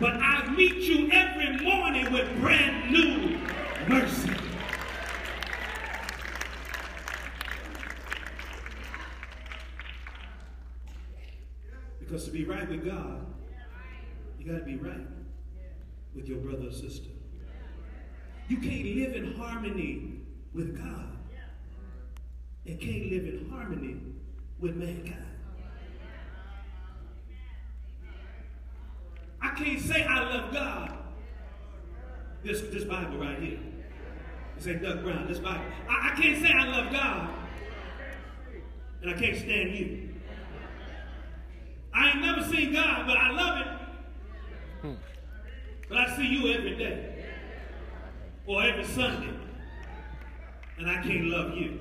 [0.00, 3.38] But I meet you every morning with brand new
[3.86, 4.32] mercy.
[12.00, 13.26] Because to be right with God,
[14.42, 15.06] you got to be right
[16.16, 17.10] with your brother or sister.
[18.48, 20.14] You can't live in harmony
[20.52, 21.16] with God
[22.66, 23.98] and can't live in harmony
[24.58, 25.26] with mankind.
[29.40, 30.98] I can't say I love God.
[32.42, 33.60] This, this Bible right here.
[34.56, 35.64] This ain't Doug Brown, this Bible.
[35.88, 37.30] I, I can't say I love God
[39.02, 40.08] and I can't stand you.
[41.94, 43.81] I ain't never seen God, but I love it.
[45.88, 47.24] But I see you every day
[48.46, 49.32] or every Sunday,
[50.78, 51.78] and I can't love you.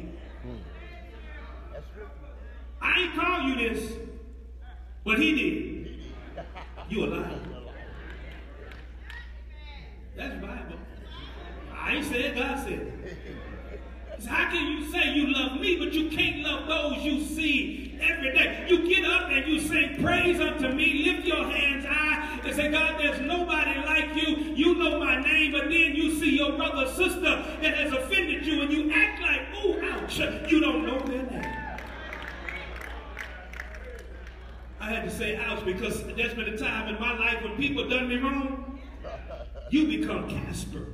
[2.82, 3.94] I ain't call you this,
[5.04, 5.88] but he did.
[6.90, 7.40] You a liar.
[10.16, 10.80] That's Bible.
[11.74, 14.28] I ain't said God said it.
[14.28, 18.32] How can you say you love me, but you can't love those you see every
[18.34, 18.66] day?
[18.68, 22.01] You get up and you sing praise unto me, lift your hands high,
[22.46, 24.36] and say, God, there's nobody like you.
[24.56, 27.22] You know my name, but then you see your brother or sister
[27.62, 30.20] that has offended you, and you act like, ooh, ouch,
[30.50, 31.58] you don't know their name.
[34.80, 37.88] I had to say ouch because there's been a time in my life when people
[37.88, 38.80] done me wrong.
[39.70, 40.88] You become Casper.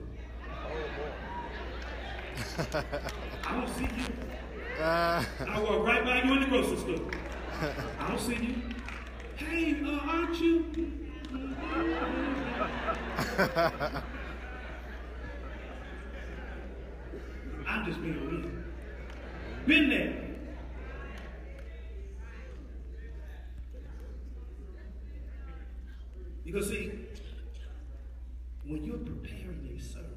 [3.43, 4.83] I don't see you.
[4.83, 7.09] Uh, I walk right by you in the grocery store.
[7.99, 8.55] I don't see you.
[9.35, 11.06] Hey, uh, aren't you?
[17.67, 18.49] I'm just being real.
[19.65, 20.23] Been there.
[26.45, 26.91] Because see,
[28.65, 30.07] when you're preparing a sermon,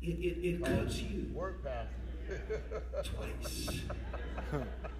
[0.00, 1.64] it, it, it cuts you Work
[3.02, 3.70] twice.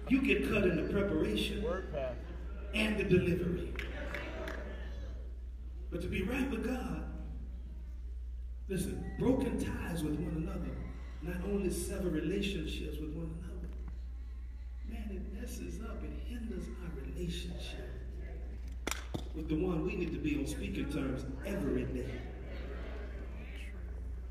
[0.09, 1.63] You get cut in the preparation
[2.73, 3.73] and the delivery.
[5.91, 7.03] But to be right with God,
[8.69, 10.71] listen, broken ties with one another
[11.21, 13.67] not only sever relationships with one another,
[14.89, 17.89] man, it messes up, it hinders our relationship
[19.35, 22.09] with the one we need to be on speaking terms every day.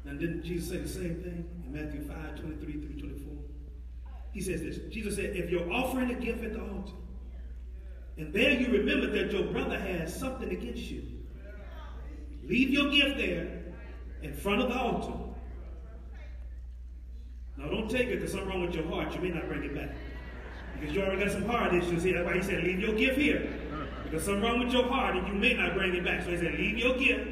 [0.07, 3.33] And didn't Jesus say the same thing in Matthew 5, 23 through 24?
[4.33, 4.79] He says this.
[4.93, 6.95] Jesus said, if you're offering a gift at the altar,
[8.17, 11.03] and there you remember that your brother has something against you,
[12.51, 13.47] leave your gift there
[14.23, 15.13] in front of the altar.
[17.57, 19.15] Now don't take it because something wrong with your heart.
[19.15, 19.91] You may not bring it back.
[20.79, 22.15] Because you already got some heart issues here.
[22.15, 23.49] That's why he said, leave your gift here.
[24.03, 26.25] Because something wrong with your heart and you may not bring it back.
[26.25, 27.29] So he said, leave your gift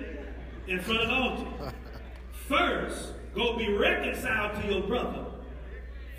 [0.69, 1.75] in front of the altar.
[2.47, 5.25] First, go be reconciled to your brother.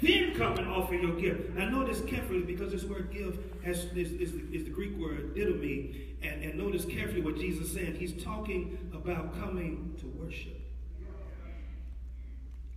[0.02, 1.52] Then come and offer your gift.
[1.52, 5.36] Now notice carefully because this word give has, is, is, the, is the Greek word
[5.36, 6.06] didomi.
[6.22, 7.96] And, and notice carefully what Jesus said.
[7.96, 10.60] He's talking about coming to worship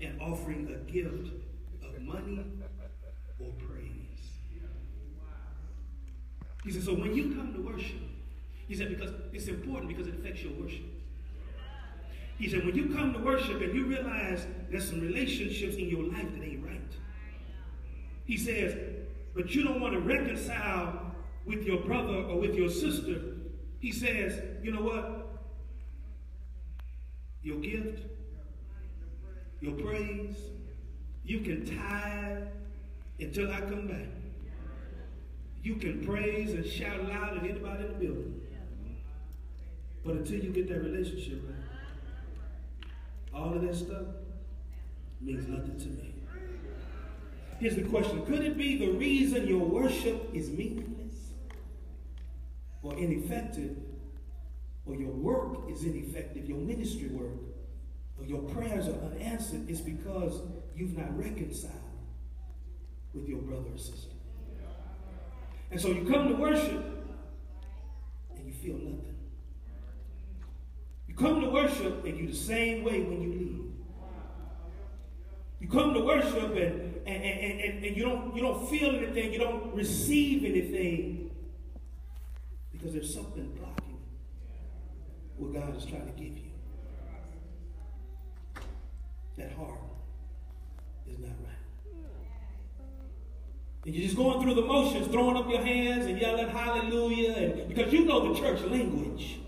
[0.01, 1.29] and offering a gift
[1.83, 2.45] of money
[3.41, 3.93] or praise.
[6.65, 7.99] He said, so when you come to worship,
[8.69, 10.85] he said, because it's important because it affects your worship.
[12.39, 16.05] He said, when you come to worship and you realize there's some relationships in your
[16.05, 16.81] life that ain't right.
[18.25, 18.77] He says,
[19.35, 21.15] but you don't want to reconcile
[21.47, 23.21] with your brother or with your sister.
[23.81, 25.41] He says, you know what?
[27.43, 28.07] Your gift,
[29.61, 30.37] your praise,
[31.25, 32.49] you can tithe
[33.19, 34.09] until I come back.
[35.63, 38.41] You can praise and shout loud at anybody in the building.
[40.05, 42.91] But until you get that relationship right,
[43.33, 44.07] all of that stuff
[45.21, 46.12] means nothing to me.
[47.63, 51.15] Here's the question Could it be the reason your worship is meaningless
[52.83, 53.77] or ineffective,
[54.85, 57.39] or your work is ineffective, your ministry work,
[58.19, 59.71] or your prayers are unanswered?
[59.71, 60.41] Is because
[60.75, 61.73] you've not reconciled
[63.15, 64.17] with your brother or sister.
[65.71, 66.85] And so you come to worship
[68.35, 69.15] and you feel nothing.
[71.07, 73.73] You come to worship and you're the same way when you leave.
[75.61, 79.33] You come to worship and, and, and, and, and you, don't, you don't feel anything,
[79.33, 81.31] you don't receive anything
[82.71, 84.01] because there's something blocking
[85.37, 86.53] what God is trying to give you.
[89.37, 89.81] that heart
[91.07, 92.87] is not right.
[93.85, 97.69] And you're just going through the motions, throwing up your hands and yelling hallelujah, and
[97.69, 99.39] because you know the church language.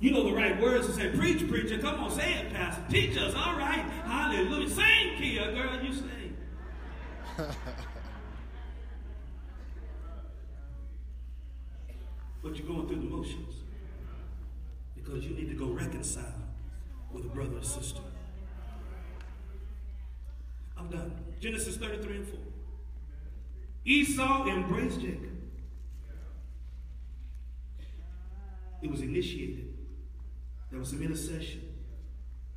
[0.00, 2.82] You know the right words to say, preach, preacher, come on, say it, pastor.
[2.88, 3.84] Teach us, all right.
[4.04, 4.70] Hallelujah.
[4.70, 6.36] Sing, Kia, girl, you sing.
[12.42, 13.54] but you're going through the motions
[14.94, 16.24] because you need to go reconcile
[17.12, 18.00] with a brother or sister.
[20.76, 21.12] I'm done.
[21.40, 22.38] Genesis 33 and 4.
[23.84, 25.30] Esau embraced Jacob.
[28.80, 29.67] It was initiated.
[30.78, 31.62] There was some intercession.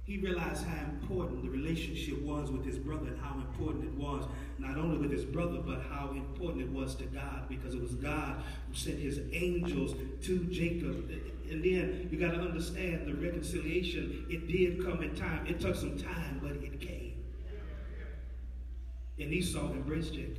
[0.04, 4.26] He realized how important the relationship was with his brother and how important it was,
[4.60, 7.96] not only with his brother, but how important it was to God because it was
[7.96, 11.10] God who sent his angels to Jacob.
[11.50, 15.48] And then you got to understand the reconciliation, it did come in time.
[15.48, 17.24] It took some time, but it came.
[19.18, 20.38] And Esau embraced Jacob.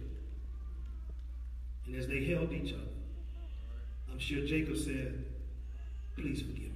[1.87, 2.83] And as they held each other,
[4.09, 5.25] I'm sure Jacob said,
[6.15, 6.72] Please forgive me.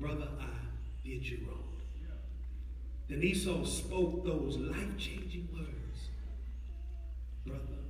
[0.00, 1.58] Brother, I did you wrong.
[3.10, 6.08] Then Esau spoke those life changing words
[7.44, 7.82] Brother,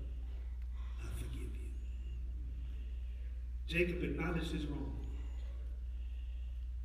[0.98, 1.70] I forgive you.
[3.68, 4.96] Jacob acknowledged his wrong.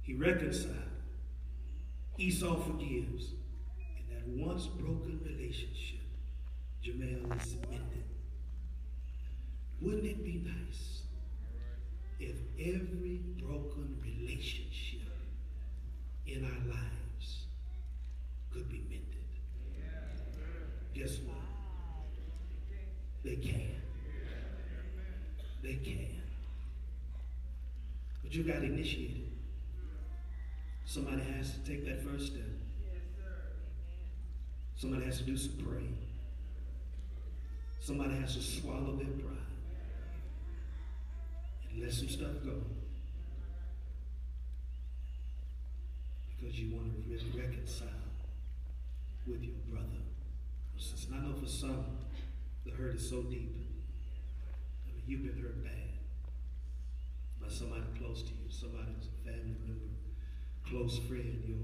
[0.03, 0.75] He reconciled.
[2.17, 3.31] Esau forgives.
[3.97, 6.01] And that once broken relationship,
[6.83, 8.03] Jamel is mended.
[9.81, 11.01] Wouldn't it be nice
[12.19, 15.04] if every broken relationship
[16.27, 17.45] in our lives
[18.51, 19.05] could be mended?
[20.93, 21.35] Guess what?
[23.23, 23.71] They can.
[25.61, 26.21] They can.
[28.23, 29.31] But you got initiated.
[30.85, 32.43] Somebody has to take that first step.
[34.75, 35.97] Somebody has to do some praying.
[37.79, 39.37] Somebody has to swallow their pride
[41.71, 42.61] and let some stuff go.
[46.37, 47.87] Because you want to really reconcile
[49.25, 50.03] with your brother
[50.75, 51.13] or sister.
[51.13, 51.85] And I know for some,
[52.65, 53.55] the hurt is so deep.
[54.85, 55.85] I mean, you've been hurt bad
[57.41, 59.93] by somebody close to you, somebody who's a family member,
[60.67, 61.57] close friend, your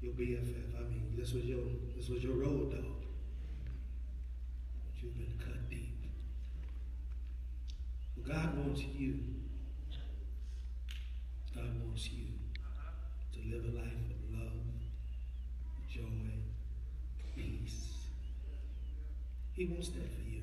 [0.00, 0.76] your BFF.
[0.76, 1.62] I mean, this was your
[1.96, 3.06] this was your road dog.
[4.84, 5.96] But you've been cut deep.
[8.16, 9.18] Well, God wants you.
[11.54, 12.41] God wants you
[13.50, 14.66] live a life of love,
[15.88, 16.02] joy,
[17.34, 18.08] peace.
[19.52, 20.42] He wants that for you.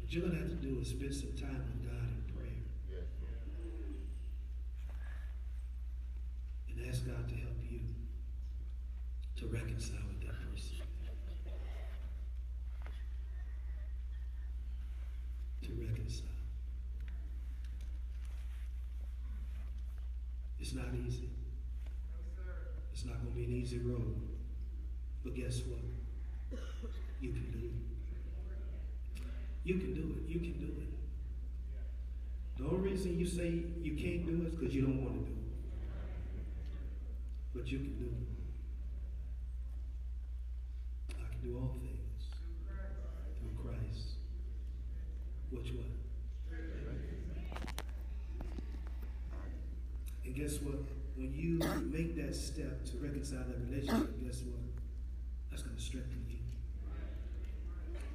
[0.00, 2.44] What you're going to have to do is spend some time with God in prayer
[6.68, 7.80] and ask God to help you
[9.36, 10.76] to reconcile with that person.
[15.62, 16.28] To reconcile.
[20.60, 21.28] It's not easy.
[22.92, 24.20] It's not going to be an easy road.
[25.22, 25.78] But guess what?
[27.20, 27.72] You can do it.
[29.64, 30.28] You can do it.
[30.28, 30.88] You can do it.
[32.58, 35.20] The only reason you say you can't do it is because you don't want to
[35.24, 35.38] do it.
[37.54, 38.10] But you can do it.
[41.18, 42.28] I can do all things
[43.38, 44.18] through Christ.
[45.50, 45.72] Which?
[50.34, 50.76] And guess what?
[51.16, 51.58] When you
[51.92, 54.60] make that step to reconcile that relationship, guess what?
[55.50, 56.38] That's going to strengthen you.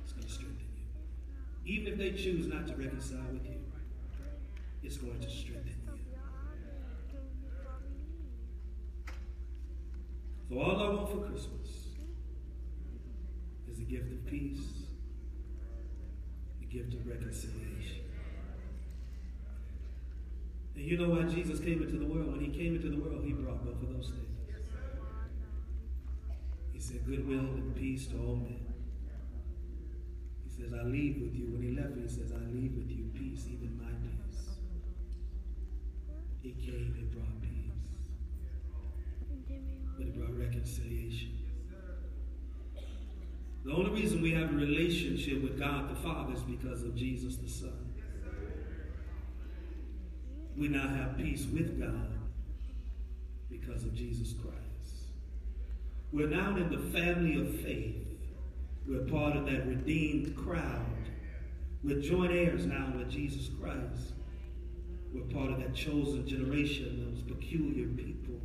[0.03, 1.73] It's going to strengthen you.
[1.73, 3.61] Even if they choose not to reconcile with you,
[4.83, 5.99] it's going to strengthen you.
[10.49, 11.69] So all I want for Christmas
[13.69, 14.65] is the gift of peace,
[16.59, 18.08] the gift of reconciliation.
[20.79, 22.31] And you know why Jesus came into the world?
[22.31, 24.55] When he came into the world, he brought both of those things.
[26.71, 28.63] He said, goodwill and peace to all men.
[30.45, 31.51] He says, I leave with you.
[31.51, 34.47] When he left, he says, I leave with you peace, even my peace.
[36.41, 37.59] He came and brought peace
[39.97, 41.37] but it brought reconciliation.
[43.65, 47.35] The only reason we have a relationship with God the Father is because of Jesus
[47.35, 47.88] the Son.
[50.59, 52.11] We now have peace with God
[53.49, 55.05] because of Jesus Christ.
[56.11, 57.95] We're now in the family of faith.
[58.85, 60.85] We're part of that redeemed crowd.
[61.81, 64.11] We're joint heirs now with Jesus Christ.
[65.13, 68.41] We're part of that chosen generation, those peculiar people,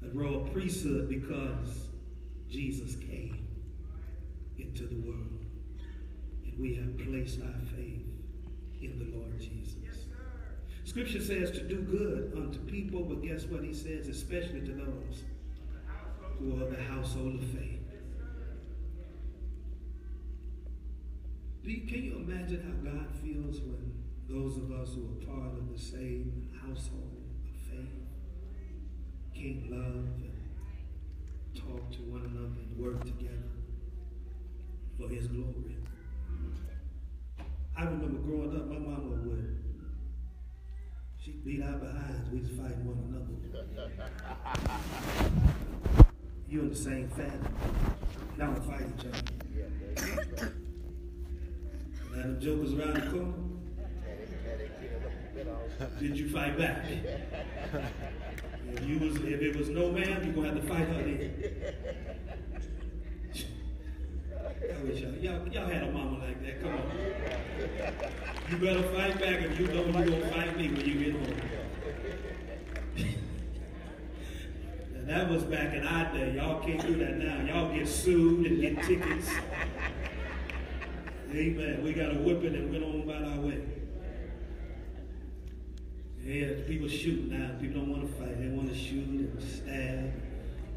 [0.00, 1.88] that royal priesthood because
[2.48, 3.46] Jesus came
[4.56, 5.44] into the world.
[6.46, 8.06] And we have placed our faith
[8.80, 9.85] in the Lord Jesus.
[10.96, 15.24] Scripture says to do good unto people, but guess what he says, especially to those
[16.38, 17.82] who are the household of faith.
[21.64, 23.92] You, can you imagine how God feels when
[24.26, 27.12] those of us who are part of the same household
[27.44, 27.92] of faith
[29.34, 33.52] can love and talk to one another and work together
[34.98, 35.76] for his glory?
[37.76, 39.65] I remember growing up, my mama would
[41.26, 43.34] she beat our behinds, we just fight one another.
[46.48, 47.50] you in the same family.
[48.38, 50.52] Y'all don't fight each other.
[52.14, 53.32] And the jokers around the corner.
[55.98, 56.84] Did you fight back?
[58.72, 61.74] If you was if it was no man, you're gonna have to fight her then.
[64.68, 66.60] I wish y'all, y'all, y'all had a mama like that.
[66.60, 66.82] Come on.
[68.50, 71.40] You better fight back if you don't, you're gonna fight me when you get home.
[74.94, 76.34] and that was back in our day.
[76.34, 77.44] Y'all can't do that now.
[77.44, 79.30] Y'all get sued and get tickets.
[81.30, 81.82] Amen.
[81.84, 83.62] We got a whipping and went on about our way.
[86.24, 87.52] Yeah, people shoot now.
[87.60, 88.40] People don't want to fight.
[88.40, 90.25] They want to shoot and stab.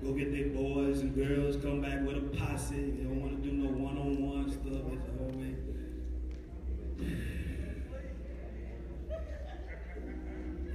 [0.02, 2.76] Go get their boys and girls, come back with a posse.
[2.76, 4.94] They don't want to do no one-on-one stuff.
[4.94, 5.56] It's always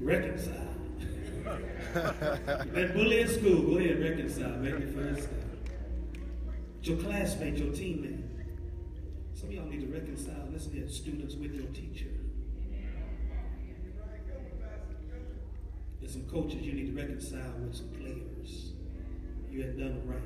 [0.01, 0.75] reconcile.
[2.75, 4.59] that bully in school, go ahead, reconcile.
[4.59, 5.29] Make it first.
[6.83, 8.23] Your classmate, your teammate.
[9.33, 12.11] Some of y'all need to reconcile, listen here, students with your teacher.
[16.01, 18.74] There's some coaches you need to reconcile with some players.
[19.55, 20.19] You had done right.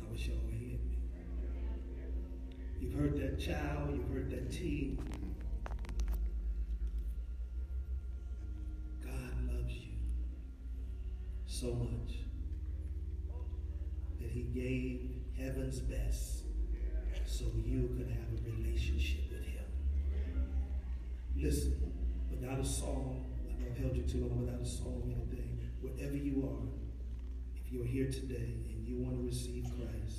[0.00, 0.96] I wish y'all hear me.
[2.80, 4.98] You've heard that child, you've heard that team.
[9.04, 9.92] God loves you
[11.44, 12.20] so much
[14.18, 16.44] that he gave heaven's best
[17.26, 19.66] so you could have a relationship with him.
[21.36, 21.92] Listen,
[22.30, 23.26] without a song,
[23.60, 26.75] I've held you too long, without a song anything, wherever you are,
[27.66, 30.16] if you're here today and you want to receive Christ,